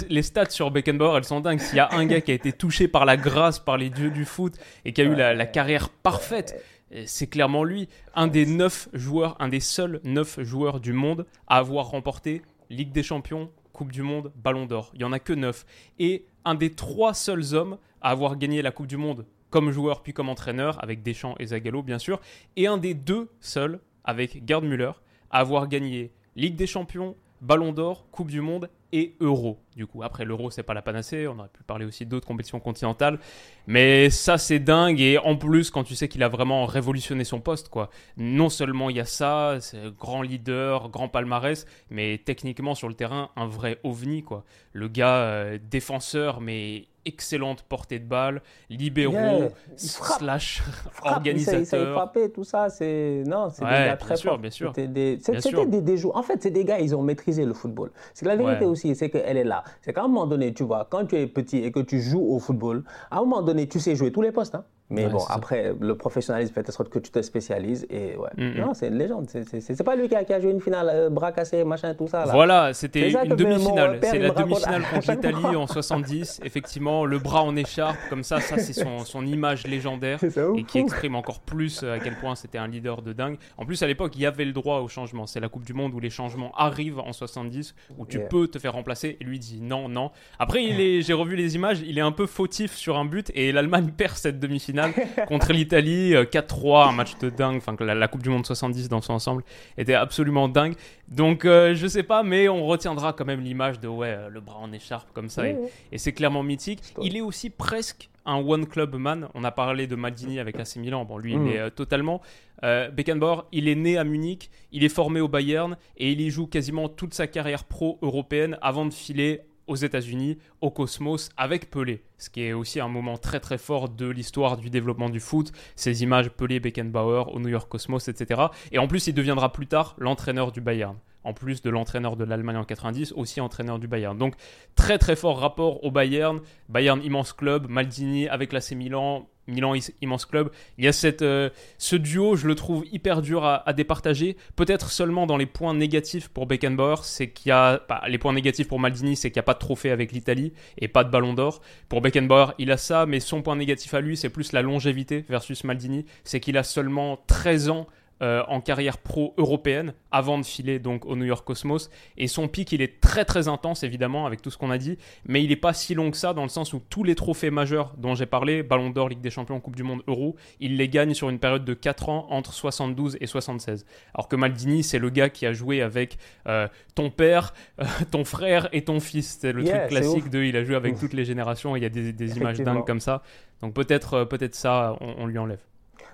les, 0.08 0.22
stats 0.22 0.50
sur 0.50 0.70
Beckenbauer, 0.70 1.16
elles 1.16 1.24
sont 1.24 1.40
dingues. 1.40 1.60
S'il 1.60 1.76
y 1.76 1.80
a 1.80 1.88
un 1.92 2.04
gars 2.04 2.20
qui 2.20 2.32
a 2.32 2.34
été 2.34 2.52
touché 2.52 2.88
par 2.88 3.04
la 3.04 3.16
grâce, 3.16 3.58
par 3.58 3.78
les 3.78 3.90
dieux 3.90 4.10
du 4.10 4.24
foot 4.24 4.54
et 4.84 4.92
qui 4.92 5.00
a 5.00 5.04
eu 5.04 5.14
la, 5.14 5.46
carrière 5.46 5.88
parfaite, 5.88 6.62
c'est 7.06 7.28
clairement 7.28 7.64
lui. 7.64 7.88
Un 8.14 8.26
des 8.26 8.44
neuf 8.44 8.88
joueurs, 8.92 9.36
un 9.38 9.48
des 9.48 9.60
seuls 9.60 10.00
neuf 10.04 10.40
joueurs 10.42 10.80
du 10.80 10.92
monde 10.92 11.24
à 11.46 11.58
avoir 11.58 11.86
remporté 11.86 12.42
Ligue 12.68 12.92
des 12.92 13.02
Champions, 13.02 13.50
Coupe 13.72 13.92
du 13.92 14.02
Monde, 14.02 14.32
Ballon 14.36 14.66
d'Or. 14.66 14.90
Il 14.94 15.00
y 15.00 15.04
en 15.04 15.12
a 15.12 15.18
que 15.18 15.32
neuf. 15.32 15.64
Et 15.98 16.26
un 16.44 16.54
des 16.54 16.70
trois 16.70 17.14
seuls 17.14 17.54
hommes 17.54 17.78
à 18.02 18.10
avoir 18.10 18.36
gagné 18.36 18.62
la 18.62 18.72
Coupe 18.72 18.88
du 18.88 18.96
Monde 18.96 19.24
comme 19.50 19.70
joueur 19.70 20.02
puis 20.02 20.12
comme 20.12 20.28
entraîneur, 20.28 20.82
avec 20.82 21.02
Deschamps 21.02 21.34
et 21.38 21.46
Zagallo 21.46 21.82
bien 21.82 21.98
sûr, 21.98 22.20
et 22.56 22.66
un 22.66 22.78
des 22.78 22.94
deux 22.94 23.28
seuls, 23.40 23.80
avec 24.04 24.42
Gerd 24.46 24.64
Müller, 24.64 24.92
à 25.30 25.40
avoir 25.40 25.68
gagné 25.68 26.12
Ligue 26.36 26.56
des 26.56 26.66
Champions, 26.66 27.16
Ballon 27.40 27.72
d'Or, 27.72 28.06
Coupe 28.10 28.30
du 28.30 28.40
Monde 28.40 28.68
et 28.92 29.14
Euro. 29.20 29.58
Du 29.76 29.86
coup, 29.86 30.02
après 30.02 30.24
l'Euro, 30.24 30.50
c'est 30.50 30.62
pas 30.62 30.74
la 30.74 30.82
panacée. 30.82 31.26
On 31.26 31.38
aurait 31.38 31.48
pu 31.48 31.62
parler 31.62 31.86
aussi 31.86 32.04
d'autres 32.04 32.26
compétitions 32.26 32.60
continentales, 32.60 33.18
mais 33.66 34.10
ça 34.10 34.36
c'est 34.36 34.58
dingue. 34.58 35.00
Et 35.00 35.16
en 35.16 35.36
plus, 35.36 35.70
quand 35.70 35.84
tu 35.84 35.94
sais 35.94 36.08
qu'il 36.08 36.22
a 36.22 36.28
vraiment 36.28 36.66
révolutionné 36.66 37.24
son 37.24 37.40
poste, 37.40 37.68
quoi. 37.68 37.88
Non 38.16 38.48
seulement 38.48 38.90
il 38.90 38.96
y 38.96 39.00
a 39.00 39.04
ça, 39.04 39.58
c'est 39.60 39.96
grand 39.96 40.22
leader, 40.22 40.90
grand 40.90 41.08
palmarès, 41.08 41.66
mais 41.88 42.18
techniquement 42.18 42.74
sur 42.74 42.88
le 42.88 42.94
terrain, 42.94 43.30
un 43.36 43.46
vrai 43.46 43.78
ovni, 43.84 44.22
quoi. 44.22 44.44
Le 44.72 44.88
gars 44.88 45.16
euh, 45.16 45.58
défenseur, 45.70 46.40
mais 46.40 46.86
excellente 47.04 47.62
portée 47.62 47.98
de 47.98 48.04
balle, 48.04 48.42
libéraux, 48.68 49.50
slash 49.76 50.62
organisateur. 51.02 51.94
frapper, 51.94 52.30
tout 52.30 52.44
ça, 52.44 52.68
c'est 52.68 53.22
non, 53.26 53.48
c'est 53.50 53.64
des 53.64 53.70
gars 53.70 53.96
très 53.96 54.16
forts. 54.16 54.38
Bien 54.38 54.50
sûr, 54.50 54.72
C'était 54.74 54.88
des, 54.88 55.16
des, 55.16 55.80
des, 55.80 55.96
joueurs. 55.96 56.16
En 56.16 56.22
fait, 56.22 56.42
c'est 56.42 56.50
des 56.50 56.64
gars, 56.64 56.78
ils 56.80 56.94
ont 56.94 57.02
maîtrisé 57.02 57.44
le 57.44 57.54
football. 57.54 57.90
C'est 58.14 58.26
la 58.26 58.36
vérité 58.36 58.64
aussi, 58.64 58.94
c'est 58.94 59.10
qu'elle 59.10 59.36
est 59.36 59.44
là. 59.44 59.64
C'est 59.82 59.92
qu'à 59.92 60.02
un 60.02 60.08
moment 60.08 60.26
donné, 60.26 60.52
tu 60.52 60.64
vois, 60.64 60.86
quand 60.90 61.06
tu 61.06 61.16
es 61.16 61.26
petit 61.26 61.58
et 61.58 61.72
que 61.72 61.80
tu 61.80 62.00
joues 62.00 62.26
au 62.26 62.38
football, 62.38 62.84
à 63.10 63.18
un 63.18 63.20
moment 63.20 63.42
donné, 63.42 63.68
tu 63.68 63.80
sais 63.80 63.94
jouer 63.96 64.12
tous 64.12 64.22
les 64.22 64.32
postes. 64.32 64.54
Hein. 64.54 64.64
Mais 64.90 65.04
Ouais, 65.06 65.10
bon, 65.12 65.18
ça. 65.20 65.34
après, 65.34 65.72
le 65.80 65.94
professionnalisme 65.96 66.52
fait 66.52 66.68
en 66.68 66.72
sorte 66.72 66.88
que 66.90 66.98
tu 66.98 67.10
te 67.10 67.22
spécialises. 67.22 67.86
Et 67.90 68.16
ouais. 68.16 68.28
Mm. 68.36 68.60
Non, 68.60 68.74
c'est 68.74 68.88
une 68.88 68.98
légende. 68.98 69.28
C'est- 69.30 69.82
pas 69.84 69.96
lui 69.96 70.08
qui 70.08 70.14
a, 70.16 70.24
qui 70.24 70.32
a 70.32 70.40
joué 70.40 70.50
une 70.50 70.60
finale, 70.60 70.90
euh, 70.92 71.10
bras 71.10 71.32
cassés, 71.32 71.64
machin, 71.64 71.94
tout 71.94 72.08
ça. 72.08 72.26
Là. 72.26 72.32
Voilà, 72.32 72.74
c'était 72.74 73.10
une 73.10 73.34
demi-finale. 73.36 73.98
C'est 74.02 74.18
la 74.18 74.30
demi-finale 74.30 74.82
contre 74.92 75.10
l'Italie 75.12 75.56
en 75.56 75.66
70. 75.66 76.40
Effectivement, 76.44 77.04
le 77.06 77.18
bras 77.18 77.42
en 77.42 77.56
écharpe, 77.56 77.96
comme 78.08 78.22
ça, 78.24 78.40
ça 78.40 78.58
c'est 78.58 78.72
son, 78.72 79.00
son 79.04 79.24
image 79.26 79.66
légendaire 79.66 80.18
et 80.56 80.64
qui 80.64 80.78
exprime 80.78 81.14
encore 81.14 81.40
plus 81.40 81.82
euh, 81.82 81.94
à 81.94 81.98
quel 82.00 82.16
point 82.16 82.34
c'était 82.34 82.58
un 82.58 82.68
leader 82.68 83.02
de 83.02 83.12
dingue. 83.12 83.36
En 83.56 83.64
plus, 83.64 83.82
à 83.82 83.86
l'époque, 83.86 84.12
il 84.16 84.22
y 84.22 84.26
avait 84.26 84.44
le 84.44 84.52
droit 84.52 84.80
au 84.80 84.88
changement. 84.88 85.26
C'est 85.26 85.40
la 85.40 85.48
Coupe 85.48 85.64
du 85.64 85.72
Monde 85.72 85.94
où 85.94 86.00
les 86.00 86.10
changements 86.10 86.52
arrivent 86.56 86.98
en 86.98 87.12
70, 87.12 87.74
où 87.98 88.06
tu 88.06 88.18
Yeah. 88.18 88.26
peux 88.28 88.48
te 88.48 88.58
faire 88.58 88.72
remplacer. 88.72 89.16
Et 89.20 89.24
lui 89.24 89.38
dit 89.38 89.60
non, 89.62 89.88
non. 89.88 90.10
Après, 90.38 90.62
j'ai 91.00 91.12
revu 91.12 91.36
les 91.36 91.54
images, 91.54 91.80
il 91.86 91.96
est 91.96 92.02
un 92.02 92.12
peu 92.12 92.26
fautif 92.26 92.74
sur 92.74 92.98
un 92.98 93.04
but 93.04 93.30
et 93.34 93.52
l'Allemagne 93.52 93.90
perd 93.96 94.16
cette 94.16 94.38
demi-finale 94.40 94.79
contre 95.28 95.52
l'Italie, 95.52 96.14
euh, 96.14 96.24
4-3, 96.24 96.88
un 96.88 96.92
match 96.92 97.16
de 97.18 97.30
dingue. 97.30 97.56
Enfin, 97.56 97.76
que 97.76 97.84
la, 97.84 97.94
la 97.94 98.08
Coupe 98.08 98.22
du 98.22 98.28
Monde 98.30 98.46
70 98.46 98.88
dans 98.88 99.00
son 99.00 99.14
ensemble 99.14 99.42
était 99.78 99.94
absolument 99.94 100.48
dingue. 100.48 100.74
Donc, 101.08 101.44
euh, 101.44 101.74
je 101.74 101.86
sais 101.86 102.02
pas, 102.02 102.22
mais 102.22 102.48
on 102.48 102.64
retiendra 102.66 103.12
quand 103.12 103.24
même 103.24 103.40
l'image 103.40 103.80
de 103.80 103.88
ouais, 103.88 104.08
euh, 104.08 104.28
le 104.28 104.40
bras 104.40 104.58
en 104.58 104.72
écharpe 104.72 105.08
comme 105.12 105.28
ça. 105.28 105.48
et- 105.48 105.56
Et, 105.92 105.98
c'est 105.98 106.12
clairement 106.12 106.42
mythique. 106.42 106.80
Il 107.02 107.16
est 107.16 107.20
aussi 107.20 107.50
presque 107.50 108.08
un 108.26 108.36
one 108.36 108.66
club 108.66 108.94
man. 108.96 109.28
On 109.34 109.44
a 109.44 109.50
parlé 109.50 109.86
de 109.86 109.96
Maldini 109.96 110.38
avec 110.38 110.58
AC 110.60 110.76
Milan. 110.76 111.04
Bon, 111.04 111.18
lui, 111.18 111.36
Mm. 111.36 111.46
il 111.46 111.52
est 111.54 111.58
euh, 111.58 111.70
totalement. 111.70 112.20
Euh, 112.62 112.90
Beckenbauer, 112.90 113.42
il 113.52 113.68
est 113.68 113.74
né 113.74 113.96
à 113.96 114.04
Munich, 114.04 114.50
il 114.72 114.84
est 114.84 114.90
formé 114.90 115.20
au 115.20 115.28
Bayern 115.28 115.76
et 115.96 116.12
il 116.12 116.20
y 116.20 116.28
joue 116.30 116.46
quasiment 116.46 116.88
toute 116.90 117.14
sa 117.14 117.26
carrière 117.26 117.64
pro 117.64 117.98
européenne 118.02 118.58
avant 118.60 118.84
de 118.84 118.92
filer 118.92 119.40
aux 119.70 119.76
États-Unis, 119.76 120.36
au 120.60 120.70
Cosmos, 120.70 121.30
avec 121.36 121.70
Pelé. 121.70 122.02
Ce 122.18 122.28
qui 122.28 122.42
est 122.42 122.52
aussi 122.52 122.80
un 122.80 122.88
moment 122.88 123.16
très 123.16 123.38
très 123.38 123.56
fort 123.56 123.88
de 123.88 124.08
l'histoire 124.08 124.56
du 124.56 124.68
développement 124.68 125.08
du 125.08 125.20
foot. 125.20 125.52
Ces 125.76 126.02
images 126.02 126.28
Pelé, 126.28 126.58
Beckenbauer, 126.58 127.32
au 127.32 127.38
New 127.38 127.48
York 127.48 127.68
Cosmos, 127.70 128.08
etc. 128.08 128.42
Et 128.72 128.78
en 128.78 128.88
plus, 128.88 129.06
il 129.06 129.14
deviendra 129.14 129.52
plus 129.52 129.68
tard 129.68 129.94
l'entraîneur 129.96 130.50
du 130.50 130.60
Bayern. 130.60 130.96
En 131.22 131.34
plus 131.34 131.62
de 131.62 131.70
l'entraîneur 131.70 132.16
de 132.16 132.24
l'Allemagne 132.24 132.56
en 132.56 132.64
90, 132.64 133.12
aussi 133.12 133.40
entraîneur 133.40 133.78
du 133.78 133.86
Bayern. 133.86 134.16
Donc 134.18 134.34
très 134.74 134.98
très 134.98 135.16
fort 135.16 135.38
rapport 135.38 135.84
au 135.84 135.90
Bayern. 135.90 136.40
Bayern 136.68 137.00
immense 137.02 137.32
club, 137.32 137.68
Maldini 137.68 138.26
avec 138.26 138.52
l'AC 138.52 138.72
Milan, 138.72 139.28
Milan 139.50 139.74
immense 140.00 140.26
club. 140.26 140.50
Il 140.78 140.84
y 140.84 140.88
a 140.88 140.92
cette, 140.92 141.22
euh, 141.22 141.50
ce 141.78 141.96
duo, 141.96 142.36
je 142.36 142.46
le 142.46 142.54
trouve 142.54 142.84
hyper 142.90 143.22
dur 143.22 143.44
à, 143.44 143.68
à 143.68 143.72
départager. 143.72 144.36
Peut-être 144.56 144.90
seulement 144.90 145.26
dans 145.26 145.36
les 145.36 145.46
points 145.46 145.74
négatifs 145.74 146.28
pour 146.28 146.46
Beckenbauer, 146.46 147.02
c'est 147.02 147.30
qu'il 147.30 147.50
y 147.50 147.52
a 147.52 147.82
bah, 147.88 148.02
les 148.08 148.18
points 148.18 148.32
négatifs 148.32 148.68
pour 148.68 148.80
Maldini, 148.80 149.16
c'est 149.16 149.30
qu'il 149.30 149.38
n'y 149.38 149.44
a 149.44 149.44
pas 149.44 149.54
de 149.54 149.58
trophée 149.58 149.90
avec 149.90 150.12
l'Italie 150.12 150.52
et 150.78 150.88
pas 150.88 151.04
de 151.04 151.10
Ballon 151.10 151.34
d'Or. 151.34 151.60
Pour 151.88 152.00
Beckenbauer, 152.00 152.54
il 152.58 152.70
a 152.70 152.76
ça, 152.76 153.06
mais 153.06 153.20
son 153.20 153.42
point 153.42 153.56
négatif 153.56 153.94
à 153.94 154.00
lui, 154.00 154.16
c'est 154.16 154.30
plus 154.30 154.52
la 154.52 154.62
longévité 154.62 155.24
versus 155.28 155.64
Maldini, 155.64 156.06
c'est 156.24 156.40
qu'il 156.40 156.56
a 156.56 156.62
seulement 156.62 157.18
13 157.26 157.70
ans. 157.70 157.86
Euh, 158.22 158.42
en 158.48 158.60
carrière 158.60 158.98
pro 158.98 159.34
européenne 159.38 159.94
avant 160.10 160.38
de 160.38 160.44
filer 160.44 160.78
donc 160.78 161.06
au 161.06 161.16
New 161.16 161.24
York 161.24 161.46
Cosmos 161.46 161.90
et 162.16 162.26
son 162.28 162.48
pic 162.48 162.72
il 162.72 162.82
est 162.82 163.00
très 163.00 163.24
très 163.24 163.48
intense 163.48 163.82
évidemment 163.82 164.26
avec 164.26 164.42
tout 164.42 164.50
ce 164.50 164.58
qu'on 164.58 164.70
a 164.70 164.78
dit 164.78 164.98
mais 165.26 165.42
il 165.42 165.48
n'est 165.48 165.56
pas 165.56 165.72
si 165.72 165.94
long 165.94 166.10
que 166.10 166.16
ça 166.16 166.34
dans 166.34 166.42
le 166.42 166.48
sens 166.48 166.72
où 166.72 166.80
tous 166.90 167.04
les 167.04 167.14
trophées 167.14 167.50
majeurs 167.50 167.94
dont 167.96 168.14
j'ai 168.14 168.26
parlé, 168.26 168.62
Ballon 168.62 168.90
d'Or, 168.90 169.08
Ligue 169.08 169.20
des 169.20 169.30
Champions, 169.30 169.60
Coupe 169.60 169.76
du 169.76 169.82
Monde, 169.82 170.02
Euro, 170.06 170.36
il 170.60 170.76
les 170.76 170.88
gagne 170.88 171.14
sur 171.14 171.28
une 171.30 171.38
période 171.38 171.64
de 171.64 171.74
4 171.74 172.08
ans 172.08 172.26
entre 172.30 172.52
72 172.52 173.16
et 173.20 173.26
76. 173.26 173.86
Alors 174.14 174.28
que 174.28 174.36
Maldini, 174.36 174.82
c'est 174.82 174.98
le 174.98 175.10
gars 175.10 175.28
qui 175.30 175.46
a 175.46 175.52
joué 175.52 175.82
avec 175.82 176.18
euh, 176.46 176.68
ton 176.94 177.10
père, 177.10 177.54
euh, 177.80 177.84
ton 178.10 178.24
frère 178.24 178.68
et 178.72 178.82
ton 178.84 179.00
fils. 179.00 179.38
C'est 179.40 179.52
le 179.52 179.62
Yeah, 179.62 179.78
truc 179.80 179.90
classique 179.90 180.24
ouf. 180.24 180.30
de 180.30 180.42
il 180.42 180.56
a 180.56 180.64
joué 180.64 180.74
avec 180.76 180.98
toutes 180.98 181.12
les 181.12 181.24
générations 181.24 181.76
il 181.76 181.82
y 181.82 181.86
a 181.86 181.88
des, 181.90 182.12
des 182.12 182.36
images 182.38 182.58
dingues 182.58 182.86
comme 182.86 183.00
ça. 183.00 183.22
Donc 183.62 183.74
peut-être 183.74 184.24
peut-être 184.24 184.54
ça, 184.54 184.96
on, 185.00 185.14
on 185.18 185.26
lui 185.26 185.38
enlève. 185.38 185.60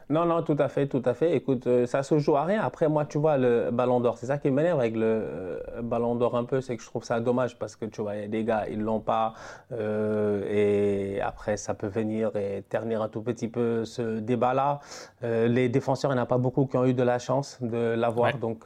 Non, 0.09 0.25
non, 0.25 0.43
tout 0.43 0.55
à 0.61 0.69
fait, 0.69 0.87
tout 0.87 1.03
à 1.05 1.15
fait. 1.15 1.35
Écoute, 1.35 1.67
euh, 1.67 1.85
ça 1.87 2.05
se 2.05 2.17
joue 2.21 2.37
à 2.37 2.45
rien. 2.45 2.61
Après, 2.63 2.89
moi, 2.89 3.05
tu 3.07 3.19
vois, 3.19 3.37
le 3.39 3.71
ballon 3.73 3.99
d'or, 3.99 4.19
c'est 4.19 4.27
ça 4.27 4.39
qui 4.39 4.51
m'énerve 4.53 4.79
avec 4.79 4.95
le 4.95 5.03
euh, 5.05 5.59
ballon 5.83 6.15
d'or 6.15 6.37
un 6.37 6.45
peu, 6.45 6.61
c'est 6.61 6.77
que 6.77 6.83
je 6.83 6.87
trouve 6.87 7.03
ça 7.03 7.19
dommage 7.19 7.59
parce 7.59 7.75
que 7.75 7.87
tu 7.87 8.03
vois, 8.03 8.15
des 8.29 8.45
gars, 8.45 8.67
ils 8.71 8.81
l'ont 8.81 9.01
pas. 9.01 9.35
euh, 9.73 10.45
et 10.49 11.21
après, 11.21 11.57
ça 11.57 11.75
peut 11.75 11.89
venir 11.89 12.31
et 12.37 12.63
ternir 12.69 13.03
un 13.03 13.09
tout 13.09 13.21
petit 13.21 13.49
peu 13.49 13.85
ce 13.85 14.21
débat-là. 14.21 14.79
Euh, 15.25 15.49
les 15.49 15.69
défenseurs, 15.69 16.13
il 16.13 16.15
n'y 16.15 16.21
en 16.21 16.23
a 16.23 16.27
pas 16.27 16.39
beaucoup 16.39 16.67
qui 16.67 16.77
ont 16.77 16.85
eu 16.87 16.95
de 16.95 17.03
la 17.03 17.19
chance 17.19 17.59
de 17.61 17.95
l'avoir, 17.97 18.35
Ouais. 18.35 18.41
donc 18.41 18.65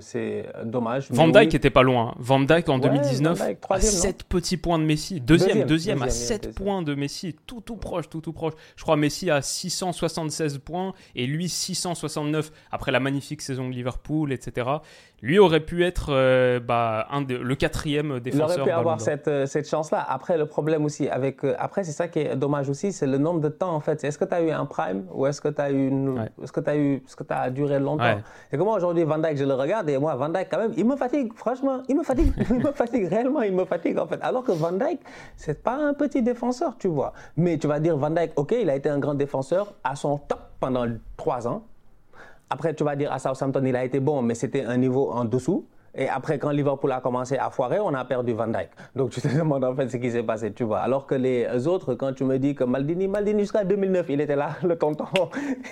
c'est 0.00 0.46
dommage. 0.64 1.10
Van 1.10 1.26
Mais 1.26 1.32
Dyke 1.32 1.50
oui. 1.50 1.56
était 1.56 1.70
pas 1.70 1.82
loin. 1.82 2.10
hein. 2.10 2.14
Van 2.18 2.40
Dyke 2.40 2.68
en 2.68 2.74
Ouais, 2.74 2.80
2019 2.88 3.36
Van 3.38 3.44
Dijk, 3.46 3.56
à 3.56 3.60
troisième, 3.60 3.92
non 3.94 3.98
7 4.00 4.22
petits 4.24 4.56
points 4.56 4.78
de 4.78 4.84
Messi. 4.84 5.20
Deuxième, 5.20 5.48
deuxième, 5.64 5.66
Deuxième, 5.68 6.02
à 6.02 6.06
deuxième, 6.06 6.26
7 6.28 6.42
deuxième. 6.44 6.54
points 6.64 6.82
de 6.82 6.94
Messi. 6.94 7.36
Tout 7.46 7.60
tout 7.60 7.76
proche, 7.76 8.08
tout 8.08 8.20
tout 8.20 8.32
proche. 8.32 8.54
Je 8.76 8.82
crois 8.82 8.96
Messi 8.96 9.30
a 9.30 9.42
676 9.42 10.58
et 11.14 11.26
lui 11.26 11.48
669 11.48 12.50
après 12.70 12.92
la 12.92 13.00
magnifique 13.00 13.42
saison 13.42 13.68
de 13.68 13.74
Liverpool, 13.74 14.32
etc. 14.32 14.68
Lui 15.20 15.40
aurait 15.40 15.58
pu 15.60 15.84
être 15.84 16.10
euh, 16.10 16.60
bah, 16.60 17.08
un 17.10 17.22
de- 17.22 17.34
le 17.36 17.54
quatrième 17.56 18.12
Il 18.16 18.20
défenseur. 18.20 18.58
aurait 18.60 18.64
pu 18.64 18.70
avoir 18.70 19.00
cette, 19.00 19.26
euh, 19.26 19.46
cette 19.46 19.68
chance-là. 19.68 20.04
Après, 20.08 20.38
le 20.38 20.46
problème 20.46 20.84
aussi, 20.84 21.08
avec, 21.08 21.44
euh, 21.44 21.56
après, 21.58 21.82
c'est 21.82 21.90
ça 21.92 22.06
qui 22.06 22.20
est 22.20 22.36
dommage 22.36 22.68
aussi, 22.68 22.92
c'est 22.92 23.06
le 23.08 23.18
nombre 23.18 23.40
de 23.40 23.48
temps, 23.48 23.74
en 23.74 23.80
fait. 23.80 24.04
Est-ce 24.04 24.16
que 24.16 24.24
tu 24.24 24.34
as 24.34 24.42
eu 24.42 24.50
un 24.50 24.64
prime 24.64 25.06
ou 25.12 25.26
est-ce 25.26 25.40
que 25.40 25.48
tu 25.48 25.60
as 25.60 25.72
eu 25.72 25.88
une... 25.88 26.10
Ouais. 26.20 26.28
Est-ce 26.40 26.52
que 26.52 26.60
tu 26.60 26.70
as 26.70 26.76
eu... 26.76 26.94
Est-ce 27.04 27.16
que 27.16 27.24
tu 27.24 27.32
as 27.34 27.50
duré 27.50 27.80
longtemps? 27.80 28.04
Ouais. 28.04 28.18
Et 28.52 28.56
que 28.56 28.62
moi, 28.62 28.76
aujourd'hui, 28.76 29.02
Van 29.02 29.18
Dijk, 29.18 29.36
je 29.36 29.44
le 29.44 29.54
regarde 29.54 29.88
et 29.90 29.98
moi, 29.98 30.14
Van 30.14 30.28
Dijk, 30.28 30.48
quand 30.50 30.58
même, 30.58 30.72
il 30.76 30.84
me 30.86 30.94
fatigue. 30.94 31.32
Franchement, 31.34 31.82
il 31.88 31.96
me 31.96 32.04
fatigue. 32.04 32.32
il 32.50 32.56
me 32.60 32.70
fatigue. 32.70 33.08
Réellement, 33.08 33.42
il 33.42 33.52
me 33.54 33.64
fatigue, 33.64 33.98
en 33.98 34.06
fait. 34.06 34.20
Alors 34.22 34.44
que 34.44 34.52
Van 34.52 34.70
Dijk, 34.72 35.00
c'est 35.36 35.64
pas 35.64 35.74
un 35.74 35.94
petit 35.94 36.22
défenseur, 36.22 36.76
tu 36.78 36.86
vois. 36.86 37.12
Mais 37.36 37.58
tu 37.58 37.66
vas 37.66 37.80
dire, 37.80 37.96
Van 37.96 38.10
Dijk, 38.10 38.34
OK, 38.36 38.52
il 38.60 38.70
a 38.70 38.76
été 38.76 38.88
un 38.88 39.00
grand 39.00 39.14
défenseur 39.14 39.74
à 39.82 39.96
son 39.96 40.16
top 40.18 40.38
pendant 40.60 40.86
trois 41.16 41.48
ans. 41.48 41.64
Après, 42.50 42.74
tu 42.74 42.84
vas 42.84 42.96
dire 42.96 43.12
à 43.12 43.18
Southampton, 43.18 43.62
il 43.64 43.76
a 43.76 43.84
été 43.84 44.00
bon, 44.00 44.22
mais 44.22 44.34
c'était 44.34 44.64
un 44.64 44.76
niveau 44.76 45.10
en 45.10 45.24
dessous. 45.24 45.66
Et 45.94 46.08
après, 46.08 46.38
quand 46.38 46.50
Liverpool 46.50 46.92
a 46.92 47.00
commencé 47.00 47.36
à 47.38 47.50
foirer, 47.50 47.80
on 47.80 47.92
a 47.94 48.04
perdu 48.04 48.32
Van 48.32 48.46
Dijk. 48.46 48.68
Donc, 48.94 49.10
tu 49.10 49.20
te 49.20 49.28
demandes 49.36 49.64
en 49.64 49.74
fait 49.74 49.88
ce 49.88 49.96
qui 49.96 50.10
s'est 50.10 50.22
passé, 50.22 50.52
tu 50.52 50.62
vois. 50.64 50.78
Alors 50.80 51.06
que 51.06 51.14
les 51.14 51.66
autres, 51.66 51.94
quand 51.94 52.12
tu 52.12 52.24
me 52.24 52.38
dis 52.38 52.54
que 52.54 52.62
Maldini, 52.62 53.08
Maldini 53.08 53.40
jusqu'à 53.40 53.64
2009, 53.64 54.06
il 54.10 54.20
était 54.20 54.36
là, 54.36 54.50
le 54.62 54.76
tonton, 54.78 55.06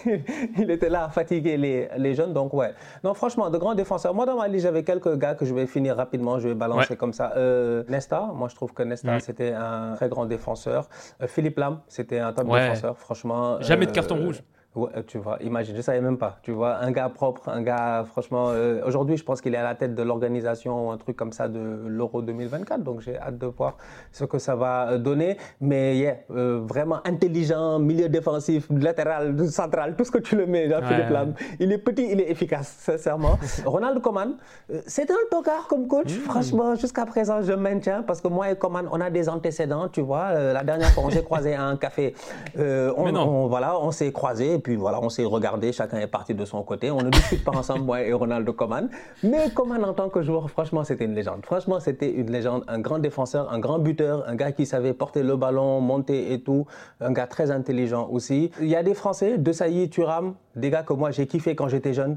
il 0.59 0.71
était 0.71 0.89
là 0.89 1.05
à 1.05 1.09
fatiguer 1.11 1.57
les, 1.57 1.89
les 1.97 2.15
jeunes. 2.15 2.33
Donc, 2.33 2.53
ouais. 2.55 2.73
Non, 3.05 3.15
franchement, 3.15 3.51
de 3.51 3.59
grands 3.59 3.75
défenseurs. 3.75 4.15
Moi, 4.15 4.27
dans 4.27 4.37
ma 4.37 4.49
liste, 4.49 4.65
j'avais 4.65 4.83
quelques 4.85 5.17
gars 5.17 5.35
que 5.35 5.45
je 5.45 5.55
vais 5.55 5.67
finir 5.67 5.97
rapidement, 5.97 6.39
je 6.39 6.49
vais 6.49 6.55
balancer 6.55 6.91
Ouais. 6.93 6.97
comme 6.97 7.13
ça. 7.13 7.33
Euh, 7.37 7.85
Nesta, 7.89 8.31
moi, 8.35 8.49
je 8.49 8.55
trouve 8.55 8.73
que 8.73 8.83
Nesta, 8.83 9.13
Mhm. 9.13 9.21
c'était 9.21 9.53
un 9.53 9.95
très 9.97 10.09
grand 10.09 10.27
défenseur. 10.27 10.89
Euh, 11.23 11.27
Philippe 11.27 11.59
Lam, 11.59 11.81
c'était 11.89 12.19
un 12.19 12.33
top 12.33 12.49
Ouais. 12.49 12.63
défenseur, 12.69 12.99
franchement. 12.99 13.61
Jamais 13.61 13.87
de 13.87 13.91
Euh, 13.91 13.95
carton 13.95 14.17
rouge. 14.17 14.43
Ouais, 14.77 14.91
euh, 14.95 15.03
tu 15.07 15.17
vois, 15.17 15.39
imagine, 15.41 15.75
je 15.75 15.81
savais 15.81 16.03
même 16.03 16.19
pas. 16.19 16.39
Tu 16.43 16.53
vois, 16.53 16.77
un 16.77 16.91
gars 16.91 17.09
propre, 17.09 17.49
un 17.49 17.63
gars, 17.63 18.05
franchement, 18.07 18.49
euh, 18.51 18.83
aujourd'hui, 18.87 19.17
je 19.17 19.25
pense 19.25 19.41
qu'il 19.41 19.55
est 19.55 19.59
à 19.59 19.63
la 19.63 19.75
tête 19.75 19.95
de 19.95 20.03
l'organisation, 20.03 20.93
un 20.93 20.99
truc 20.99 21.17
comme 21.17 21.33
ça 21.33 21.49
de 21.49 21.59
l'Euro 21.87 22.21
2024. 22.21 22.83
Donc, 22.83 23.01
j'ai 23.01 23.19
hâte 23.19 23.39
de 23.39 23.47
voir 23.47 23.79
ce 24.13 24.25
que 24.27 24.39
ça 24.39 24.55
va 24.55 24.91
euh, 24.91 24.99
donner. 24.99 25.39
Mais, 25.63 25.97
yeah, 25.97 26.17
euh, 26.31 26.61
vraiment 26.63 26.99
intelligent, 27.07 27.79
milieu 27.79 28.11
défensif, 28.11 28.67
latéral, 28.71 29.49
central, 29.49 29.97
tout 29.97 30.05
ce 30.05 30.11
que 30.11 30.19
tu 30.19 30.37
le 30.37 30.45
mets, 30.47 30.69
Jean-Philippe 30.69 31.07
Ouais, 31.07 31.13
Lam. 31.13 31.35
Il 31.59 31.73
est 31.73 31.79
petit, 31.79 32.09
il 32.13 32.21
est 32.21 32.31
efficace, 32.31 32.77
sincèrement. 32.79 33.39
Ronald 33.65 34.03
Koeman, 34.03 34.37
euh, 34.71 34.83
c'est 34.87 35.11
un 35.11 35.15
tocard 35.31 35.69
comme 35.69 35.89
coach. 35.89 36.13
Mmh. 36.15 36.21
Franchement, 36.31 36.75
jusqu'à 36.75 37.07
présent, 37.07 37.41
je 37.41 37.55
maintiens 37.55 38.03
parce 38.03 38.21
que 38.21 38.29
moi 38.29 38.51
et 38.51 38.57
Koeman, 38.57 38.89
on 38.93 39.01
a 39.01 39.09
des 39.09 39.27
antécédents, 39.31 39.89
tu 39.89 40.03
vois. 40.03 40.35
La 40.35 40.63
dernière 40.65 40.91
fois, 40.91 41.05
on 41.07 41.11
s'est 41.11 41.25
croisés 41.25 41.55
à 41.55 41.65
un 41.65 41.77
café. 41.79 42.15
On, 42.59 43.05
Mais 43.07 43.13
non. 43.13 43.27
on- 43.27 43.47
voilà, 43.47 43.79
on 43.81 43.91
s'est 43.91 44.13
croisés 44.13 44.59
puis 44.67 44.75
voilà, 44.75 44.99
on 45.01 45.09
s'est 45.11 45.25
regardé, 45.25 45.71
chacun 45.71 45.99
est 45.99 46.09
parti 46.09 46.35
de 46.35 46.45
son 46.45 46.61
côté. 46.65 46.91
On 46.91 47.01
ne 47.01 47.09
discute 47.09 47.45
pas 47.45 47.53
ensemble, 47.53 47.85
moi 47.85 48.03
et 48.03 48.13
Ronaldo 48.13 48.53
Coman. 48.53 48.89
Mais 49.23 49.49
Coman 49.55 49.85
en 49.85 49.95
tant 49.95 50.09
que 50.09 50.23
joueur, 50.23 50.51
franchement, 50.51 50.83
c'était 50.83 51.05
une 51.05 51.15
légende. 51.15 51.47
Franchement, 51.47 51.79
c'était 51.79 52.11
une 52.11 52.33
légende, 52.33 52.65
un 52.67 52.81
grand 52.81 52.99
défenseur, 52.99 53.53
un 53.53 53.61
grand 53.61 53.79
buteur, 53.79 54.29
un 54.29 54.35
gars 54.35 54.51
qui 54.51 54.67
savait 54.67 54.93
porter 54.93 55.23
le 55.23 55.37
ballon, 55.37 55.81
monter 55.81 56.33
et 56.33 56.41
tout, 56.41 56.67
un 57.01 57.13
gars 57.13 57.29
très 57.29 57.53
intelligent 57.53 58.09
aussi. 58.11 58.51
Il 58.61 58.67
y 58.67 58.75
a 58.75 58.83
des 58.83 58.95
Français, 58.95 59.39
De 59.39 59.53
Sailly, 59.53 59.89
Thuram, 59.89 60.35
des 60.57 60.71
gars 60.71 60.83
que 60.83 60.95
moi 60.95 61.13
j'ai 61.13 61.29
kiffé 61.29 61.55
quand 61.55 61.69
j'étais 61.69 61.95
jeune. 61.95 62.17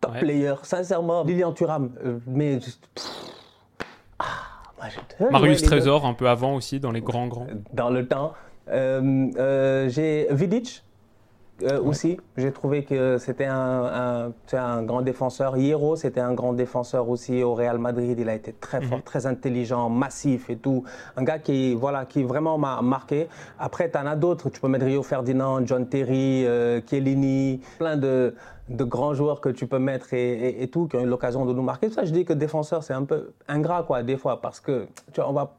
Top 0.00 0.12
Ouais. 0.12 0.20
player, 0.20 0.54
sincèrement. 0.62 1.24
Lilian 1.24 1.50
Thuram, 1.50 1.90
euh, 2.04 2.18
mais 2.28 2.60
ah, 4.20 4.24
moi, 5.18 5.30
Marius 5.32 5.62
Trésor, 5.62 6.06
un 6.06 6.14
peu 6.14 6.28
avant 6.28 6.54
aussi, 6.54 6.78
dans 6.78 6.92
les 6.92 7.00
grands 7.00 7.26
grands. 7.26 7.48
dans 7.72 7.90
le 7.90 8.06
temps. 8.06 8.34
Euh, 8.70 9.26
euh, 9.36 9.88
j'ai 9.88 10.28
Vidic 10.30 10.84
euh, 11.62 11.80
aussi. 11.82 12.18
J'ai 12.36 12.52
trouvé 12.52 12.84
que 12.84 13.18
c'était 13.18 13.46
un, 13.46 14.32
un, 14.52 14.82
grand 14.82 15.02
défenseur. 15.02 15.56
Hierro, 15.56 15.96
c'était 15.96 16.20
un 16.20 16.34
grand 16.34 16.52
défenseur 16.52 17.08
aussi 17.08 17.42
au 17.42 17.54
Real 17.54 17.78
Madrid. 17.78 18.16
Il 18.18 18.28
a 18.28 18.34
été 18.34 18.52
très 18.52 18.80
fort, 18.80 19.02
très 19.02 19.26
intelligent, 19.26 19.88
massif 19.88 20.50
et 20.50 20.56
tout. 20.56 20.84
Un 21.16 21.24
gars 21.24 21.38
qui, 21.38 21.74
voilà, 21.74 22.04
qui 22.04 22.22
vraiment 22.22 22.58
m'a 22.58 22.80
marqué. 22.82 23.28
Après, 23.58 23.90
tu 23.90 23.98
en 23.98 24.06
as 24.06 24.16
d'autres. 24.16 24.50
Tu 24.50 24.60
peux 24.60 24.68
mettre 24.68 24.84
Rio 24.86 25.02
Ferdinand, 25.02 25.64
John 25.66 25.88
Terry, 25.88 26.46
euh, 26.46 26.80
Chiellini, 26.86 27.60
plein 27.78 27.96
de 27.96 28.34
de 28.68 28.84
grands 28.84 29.14
joueurs 29.14 29.40
que 29.40 29.48
tu 29.48 29.66
peux 29.66 29.78
mettre 29.78 30.12
et, 30.12 30.32
et- 30.34 30.62
et 30.62 30.68
tout, 30.68 30.88
qui 30.88 30.96
ont 30.96 31.00
eu 31.00 31.06
l'occasion 31.06 31.46
de 31.46 31.54
nous 31.54 31.62
marquer. 31.62 31.88
Ça, 31.88 32.04
je 32.04 32.12
dis 32.12 32.26
que 32.26 32.34
défenseur, 32.34 32.82
c'est 32.82 32.92
un 32.92 33.04
peu 33.04 33.30
ingrat, 33.48 33.82
quoi, 33.82 34.02
des 34.02 34.18
fois, 34.18 34.42
parce 34.42 34.60
que, 34.60 34.86
tu 35.14 35.22
vois, 35.22 35.30
on 35.30 35.32
va, 35.32 35.56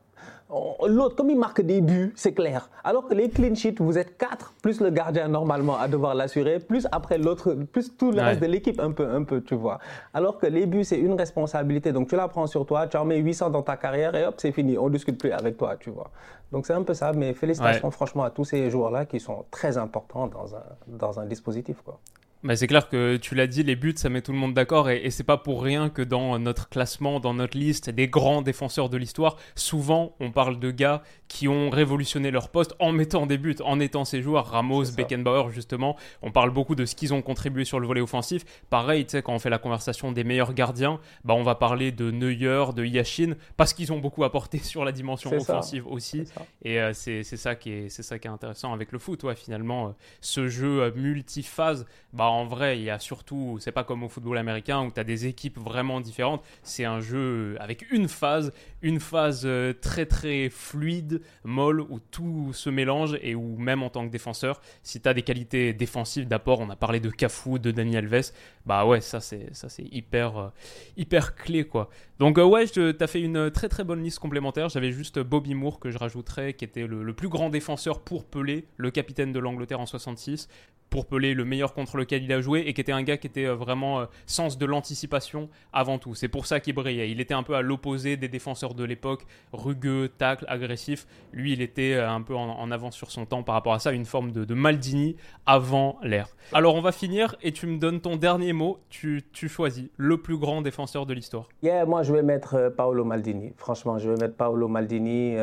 L'autre, 0.88 1.16
comme 1.16 1.30
il 1.30 1.38
marque 1.38 1.62
des 1.62 1.80
buts, 1.80 2.12
c'est 2.16 2.34
clair. 2.34 2.72
Alors 2.84 3.08
que 3.08 3.14
les 3.14 3.30
clean 3.30 3.54
sheets, 3.54 3.76
vous 3.80 4.00
êtes 4.00 4.18
quatre, 4.18 4.52
plus 4.64 4.82
le 4.82 4.90
gardien 4.90 5.28
normalement 5.28 5.78
à 5.78 5.88
devoir 5.88 6.16
l'assurer, 6.16 6.60
plus 6.60 6.88
après 6.92 7.20
l'autre, 7.20 7.54
plus 7.54 7.96
tout 7.96 8.12
le 8.12 8.20
reste 8.20 8.42
de 8.42 8.48
l'équipe 8.48 8.80
un 8.80 8.92
peu, 8.92 9.08
un 9.08 9.24
peu, 9.24 9.42
tu 9.42 9.54
vois. 9.54 9.78
Alors 10.12 10.40
que 10.40 10.48
les 10.48 10.66
buts, 10.66 10.84
c'est 10.84 10.98
une 10.98 11.14
responsabilité. 11.14 11.92
Donc 11.92 12.10
tu 12.10 12.16
la 12.16 12.28
prends 12.28 12.48
sur 12.48 12.66
toi, 12.66 12.88
tu 12.88 12.98
en 12.98 13.06
mets 13.06 13.18
800 13.18 13.52
dans 13.52 13.62
ta 13.62 13.78
carrière 13.78 14.16
et 14.16 14.26
hop, 14.26 14.36
c'est 14.38 14.52
fini. 14.52 14.76
On 14.76 14.90
discute 14.90 15.20
plus 15.20 15.32
avec 15.32 15.56
toi, 15.56 15.76
tu 15.80 15.92
vois. 15.92 16.10
Donc 16.52 16.66
c'est 16.66 16.74
un 16.74 16.82
peu 16.82 16.96
ça. 16.96 17.14
Mais 17.14 17.36
félicitations 17.36 17.92
franchement 17.92 18.24
à 18.24 18.32
tous 18.32 18.46
ces 18.46 18.72
joueurs-là 18.72 19.06
qui 19.06 19.20
sont 19.20 19.46
très 19.52 19.78
importants 19.78 20.26
dans 20.26 20.56
un, 20.56 20.64
dans 20.88 21.20
un 21.20 21.28
dispositif, 21.28 21.78
quoi. 21.86 22.00
Bah 22.42 22.56
c'est 22.56 22.68
clair 22.68 22.88
que 22.88 23.18
tu 23.18 23.36
l'as 23.36 23.48
dit, 23.48 23.64
les 23.64 23.76
buts, 23.76 23.94
ça 23.98 24.08
met 24.08 24.22
tout 24.22 24.32
le 24.32 24.38
monde 24.38 24.54
d'accord 24.54 24.90
et, 24.90 25.02
et 25.04 25.12
c'est 25.12 25.26
pas 25.26 25.36
pour 25.36 25.62
rien 25.62 25.90
que 25.90 26.02
dans 26.02 26.40
notre 26.40 26.70
classement, 26.70 27.20
dans 27.20 27.34
notre 27.34 27.58
liste 27.58 27.90
des 27.90 28.08
grands 28.08 28.42
défenseurs 28.42 28.90
de 28.90 28.96
l'histoire, 28.96 29.36
souvent 29.56 30.16
on 30.22 30.32
parle 30.32 30.58
de 30.58 30.72
gars 30.72 31.04
qui 31.28 31.50
ont 31.50 31.70
révolutionné 31.70 32.32
leur 32.32 32.48
poste 32.48 32.76
en 32.80 32.94
mettant 32.94 33.26
des 33.26 33.38
buts, 33.38 33.58
en 33.64 33.82
étant 33.82 34.06
ces 34.06 34.22
joueurs, 34.22 34.48
Ramos, 34.48 34.92
Beckenbauer 34.96 35.52
justement. 35.52 35.98
On 36.22 36.32
parle 36.32 36.52
beaucoup 36.52 36.76
de 36.76 36.86
ce 36.86 36.96
qu'ils 36.96 37.14
ont 37.14 37.22
contribué 37.22 37.66
sur 37.66 37.80
le 37.80 37.88
volet 37.88 38.00
offensif. 38.00 38.46
Pareil, 38.70 39.06
tu 39.06 39.12
sais, 39.12 39.22
quand 39.22 39.34
on 39.34 39.40
fait 39.40 39.50
la 39.50 39.60
conversation 39.60 40.14
des 40.14 40.24
meilleurs 40.24 40.54
gardiens, 40.54 41.00
bah 41.26 41.34
on 41.34 41.44
va 41.44 41.56
parler 41.56 41.92
de 41.92 42.10
Neuer, 42.10 42.74
de 42.74 42.86
Yashin, 42.86 43.36
parce 43.58 43.74
qu'ils 43.74 43.92
ont 43.92 44.00
beaucoup 44.00 44.24
apporté 44.24 44.58
sur 44.64 44.86
la 44.86 44.94
dimension 44.94 45.32
offensive 45.32 45.86
aussi. 45.88 46.24
Et 46.64 46.80
euh, 46.80 46.94
c'est 46.94 47.24
ça 47.24 47.56
qui 47.56 47.72
est 47.72 47.90
ça 47.90 48.18
qui 48.18 48.28
est 48.28 48.32
intéressant 48.32 48.74
avec 48.74 48.94
le 48.94 49.00
foot, 49.00 49.24
ouais, 49.24 49.36
finalement, 49.36 49.88
euh, 49.88 49.92
ce 50.22 50.48
jeu 50.48 50.92
multiphase. 50.96 51.86
Bah 52.14 52.29
en 52.32 52.46
vrai, 52.46 52.78
il 52.80 52.84
y 52.84 52.90
a 52.90 53.00
surtout, 53.00 53.58
c'est 53.60 53.72
pas 53.72 53.84
comme 53.84 54.04
au 54.04 54.10
football 54.10 54.38
américain 54.38 54.82
où 54.84 54.92
tu 54.92 55.00
as 55.00 55.04
des 55.04 55.26
équipes 55.26 55.60
vraiment 55.60 56.02
différentes. 56.02 56.44
C'est 56.64 56.86
un 56.86 57.00
jeu 57.00 57.58
avec 57.60 57.86
une 57.92 58.08
phase, 58.08 58.54
une 58.82 59.00
phase 59.00 59.48
très 59.82 60.06
très 60.06 60.50
fluide 60.50 61.22
molle, 61.44 61.82
où 61.82 62.00
tout 62.00 62.52
se 62.54 62.70
mélange 62.70 63.18
et 63.22 63.36
où 63.36 63.58
même 63.58 63.84
en 63.84 63.90
tant 63.90 64.06
que 64.06 64.12
défenseur, 64.12 64.62
si 64.84 65.02
tu 65.02 65.08
as 65.08 65.14
des 65.14 65.24
qualités 65.24 65.74
défensives 65.74 66.28
d'apport, 66.28 66.60
on 66.60 66.70
a 66.70 66.76
parlé 66.76 67.00
de 67.00 67.10
Cafou, 67.10 67.60
de 67.60 67.72
Dani 67.72 67.98
Alves, 67.98 68.32
bah 68.66 68.86
ouais, 68.86 69.02
ça 69.02 69.20
c'est 69.20 69.54
ça 69.54 69.70
c'est 69.70 69.86
hyper 69.92 70.38
euh, 70.38 70.50
hyper 70.98 71.36
clé 71.36 71.66
quoi. 71.66 71.90
Donc 72.20 72.38
euh, 72.38 72.44
ouais, 72.44 72.68
tu 72.68 72.96
as 73.00 73.08
fait 73.08 73.22
une 73.22 73.52
très 73.52 73.70
très 73.70 73.84
bonne 73.84 74.04
liste 74.04 74.20
complémentaire. 74.20 74.70
J'avais 74.70 74.92
juste 74.92 75.20
Bobby 75.20 75.56
Moore 75.56 75.80
que 75.80 75.92
je 75.92 75.98
rajouterais, 75.98 76.54
qui 76.54 76.66
était 76.66 76.88
le, 76.88 77.04
le 77.04 77.14
plus 77.14 77.30
grand 77.30 77.50
défenseur 77.50 78.02
pour 78.02 78.26
Pelé, 78.26 78.66
le 78.78 78.92
capitaine 78.92 79.32
de 79.32 79.40
l'Angleterre 79.40 79.80
en 79.80 79.86
66 79.86 80.48
pour 80.90 81.06
Pelé, 81.06 81.34
le 81.34 81.46
meilleur 81.46 81.74
contre 81.74 81.98
lequel 81.98 82.24
il 82.24 82.34
a 82.34 82.42
joué, 82.42 82.64
et 82.66 82.74
qui 82.74 82.82
était 82.82 82.92
un 82.92 83.04
gars 83.04 83.18
qui 83.18 83.28
était 83.28 83.46
euh, 83.46 83.56
vraiment 83.56 84.02
euh, 84.02 84.06
sens 84.26 84.58
de 84.58 84.66
l'anticipation 84.66 85.50
avant 85.72 85.98
tout. 85.98 86.16
C'est 86.16 86.28
pour 86.28 86.46
ça 86.46 86.60
qu'il 86.60 86.74
brillait. 86.74 87.12
Il 87.12 87.22
était 87.22 87.34
un 87.34 87.44
peu 87.44 87.56
à 87.56 87.62
l'opposé 87.62 88.18
des 88.18 88.28
défenseurs 88.28 88.74
de 88.74 88.84
l'époque, 88.84 89.26
rugueux, 89.54 90.10
tacle, 90.10 90.46
agressif. 90.48 91.06
Lui, 91.32 91.54
il 91.54 91.62
était 91.62 91.94
euh, 91.94 92.10
un 92.10 92.22
peu 92.22 92.36
en, 92.36 92.70
avance 92.72 92.96
sur 92.96 93.10
son 93.10 93.26
temps 93.26 93.42
par 93.42 93.56
rapport 93.56 93.74
à 93.74 93.80
ça, 93.80 93.92
une 93.92 94.06
forme 94.06 94.32
de, 94.32 94.54
Maldini 94.54 95.16
avant 95.46 95.98
l'ère. 96.04 96.28
Alors 96.54 96.76
on 96.76 96.82
va 96.82 96.92
finir, 96.92 97.36
et 97.42 97.52
tu 97.52 97.66
me 97.66 97.78
donnes 97.78 98.02
ton 98.02 98.16
dernier 98.16 98.54
mot. 98.54 98.80
Tu, 98.90 99.24
choisis 99.34 99.90
le 99.98 100.18
plus 100.22 100.38
grand 100.38 100.62
défenseur 100.62 101.06
de 101.06 101.14
l'histoire. 101.14 101.48
Yeah, 101.64 101.86
moi 101.86 102.04
je 102.04 102.14
vais 102.14 102.22
mettre 102.22 102.72
Paolo 102.76 103.04
Maldini. 103.06 103.54
Franchement, 103.58 103.98
je 103.98 104.10
vais 104.10 104.18
mettre 104.18 104.36
Paolo 104.36 104.68
Maldini 104.68 105.36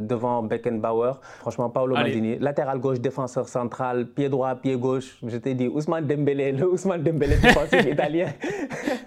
devant 0.00 0.42
Beckenbauer. 0.42 1.20
Franchement, 1.38 1.70
Paolo 1.70 1.94
Maldini, 1.94 2.38
latéral 2.38 2.80
gauche, 2.80 2.98
défenseur 2.98 3.48
central, 3.48 4.08
pied 4.08 4.28
droit, 4.28 4.54
pied 4.56 4.76
gauche 4.76 4.91
je 5.00 5.36
t'ai 5.36 5.54
dit 5.54 5.68
Ousmane 5.68 6.06
Dembélé, 6.06 6.52
le 6.52 6.70
Ousmane 6.70 7.02
Dembélé 7.02 7.36
défensif 7.36 7.84
italien. 7.90 8.32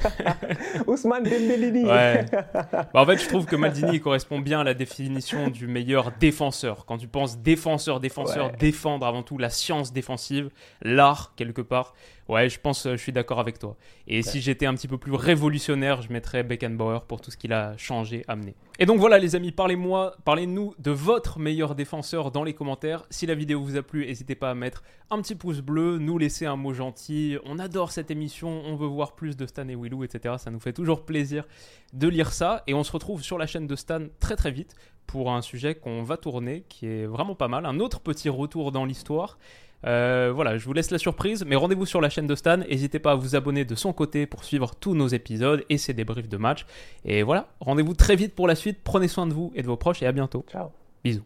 Ousmane 0.88 1.24
Dembélé. 1.24 1.84
Ouais. 1.84 2.26
Bah, 2.32 2.88
en 2.94 3.06
fait, 3.06 3.18
je 3.18 3.28
trouve 3.28 3.46
que 3.46 3.56
Maldini 3.56 4.00
correspond 4.00 4.40
bien 4.40 4.62
à 4.62 4.64
la 4.64 4.74
définition 4.74 5.50
du 5.50 5.68
meilleur 5.68 6.12
défenseur. 6.20 6.86
Quand 6.86 6.98
tu 6.98 7.08
penses 7.08 7.40
défenseur, 7.40 8.00
défenseur, 8.00 8.52
défendre 8.52 9.06
avant 9.06 9.24
tout 9.24 9.38
la 9.38 9.50
science 9.50 9.94
défensive, 9.94 10.50
l'art 10.82 11.34
quelque 11.36 11.62
part. 11.62 11.94
Ouais, 12.28 12.50
je 12.50 12.60
pense, 12.60 12.88
je 12.90 12.96
suis 12.96 13.12
d'accord 13.12 13.40
avec 13.40 13.60
toi. 13.60 13.78
Et 14.08 14.24
si 14.24 14.42
j'étais 14.42 14.66
un 14.66 14.74
petit 14.74 14.88
peu 14.88 14.98
plus 14.98 15.14
révolutionnaire, 15.14 16.02
je 16.02 16.12
mettrais 16.12 16.42
Beckenbauer 16.44 17.06
pour 17.08 17.22
tout 17.22 17.30
ce 17.30 17.38
qu'il 17.38 17.54
a 17.54 17.78
changé, 17.78 18.24
amené. 18.28 18.56
Et 18.80 18.88
donc 18.88 19.00
voilà 19.00 19.20
les 19.20 19.36
amis, 19.36 19.52
parlez-moi, 19.52 20.16
parlez-nous 20.26 20.74
de 20.80 20.92
votre 20.92 21.40
meilleur 21.40 21.76
défenseur 21.76 22.32
dans 22.32 22.44
les 22.44 22.54
commentaires. 22.54 23.06
Si 23.12 23.28
la 23.28 23.36
vidéo 23.36 23.62
vous 23.62 23.78
a 23.78 23.84
plu, 23.84 24.06
n'hésitez 24.08 24.34
pas 24.34 24.50
à 24.50 24.56
mettre 24.56 24.84
un 25.12 25.22
petit 25.22 25.36
pouce 25.36 25.62
bleu, 25.62 26.00
nous 26.00 26.18
laisser 26.18 26.48
un 26.48 26.56
mot 26.56 26.74
gentil. 26.74 27.38
On 27.46 27.60
adore 27.60 27.92
cette 27.92 28.10
émission, 28.10 28.64
on 28.66 28.76
veut 28.76 28.88
voir 28.88 29.14
plus 29.14 29.38
de 29.38 29.46
Stan 29.46 29.68
et 29.68 29.76
Willou, 29.76 30.04
etc. 30.04 30.36
Ça 30.40 30.50
nous 30.50 30.60
fait 30.60 30.74
toujours 30.74 31.06
plaisir 31.06 31.48
de 31.94 32.08
lire 32.08 32.34
ça. 32.34 32.64
Et 32.66 32.74
on 32.74 32.84
se 32.84 32.92
retrouve 32.92 33.22
sur 33.22 33.38
la 33.38 33.46
chaîne 33.46 33.68
de 33.68 33.76
Stan 33.76 34.02
très 34.20 34.36
très 34.36 34.52
vite 34.52 34.76
pour 35.06 35.32
un 35.32 35.42
sujet 35.42 35.76
qu'on 35.76 36.04
va 36.04 36.18
tourner 36.18 36.66
qui 36.68 36.88
est 36.88 37.06
vraiment 37.06 37.36
pas 37.36 37.48
mal. 37.48 37.66
Un 37.66 37.80
autre 37.80 38.00
petit 38.00 38.30
retour 38.30 38.72
dans 38.72 38.84
l'histoire. 38.84 39.38
Euh, 39.86 40.32
voilà, 40.34 40.58
je 40.58 40.66
vous 40.66 40.74
laisse 40.74 40.92
la 40.92 40.98
surprise, 40.98 41.44
mais 41.46 41.56
rendez-vous 41.56 41.86
sur 41.86 42.02
la 42.02 42.10
chaîne 42.10 42.28
de 42.28 42.36
Stan. 42.36 42.58
N'hésitez 42.58 43.00
pas 43.00 43.12
à 43.12 43.16
vous 43.16 43.36
abonner 43.36 43.66
de 43.66 43.76
son 43.76 43.94
côté 43.94 44.26
pour 44.26 44.44
suivre 44.44 44.74
tous 44.76 44.96
nos 44.96 45.08
épisodes 45.08 45.64
et 45.70 45.78
ses 45.78 45.94
débriefs 45.94 46.30
de 46.30 46.38
match. 46.38 46.66
Et 47.04 47.24
voilà, 47.24 47.48
rendez-vous 47.60 47.94
très 47.94 48.16
vite 48.16 48.34
pour 48.34 48.48
la 48.48 48.56
suite. 48.56 48.80
Prenez 48.84 49.08
soin 49.08 49.28
de 49.28 49.34
vous 49.34 49.52
et 49.56 49.62
de 49.62 49.68
vos 49.68 49.78
proches 49.78 50.02
et 50.02 50.08
à 50.08 50.12
bientôt. 50.12 50.46
Ciao. 50.52 50.70
Bisous. 51.04 51.24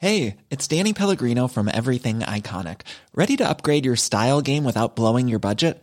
Hey, 0.00 0.36
it's 0.50 0.68
Danny 0.68 0.92
Pellegrino 0.92 1.48
from 1.48 1.68
Everything 1.68 2.20
Iconic. 2.20 2.82
Ready 3.16 3.36
to 3.36 3.44
upgrade 3.44 3.84
your 3.84 3.96
style 3.96 4.40
game 4.40 4.64
without 4.64 4.94
blowing 4.94 5.26
your 5.26 5.40
budget? 5.40 5.82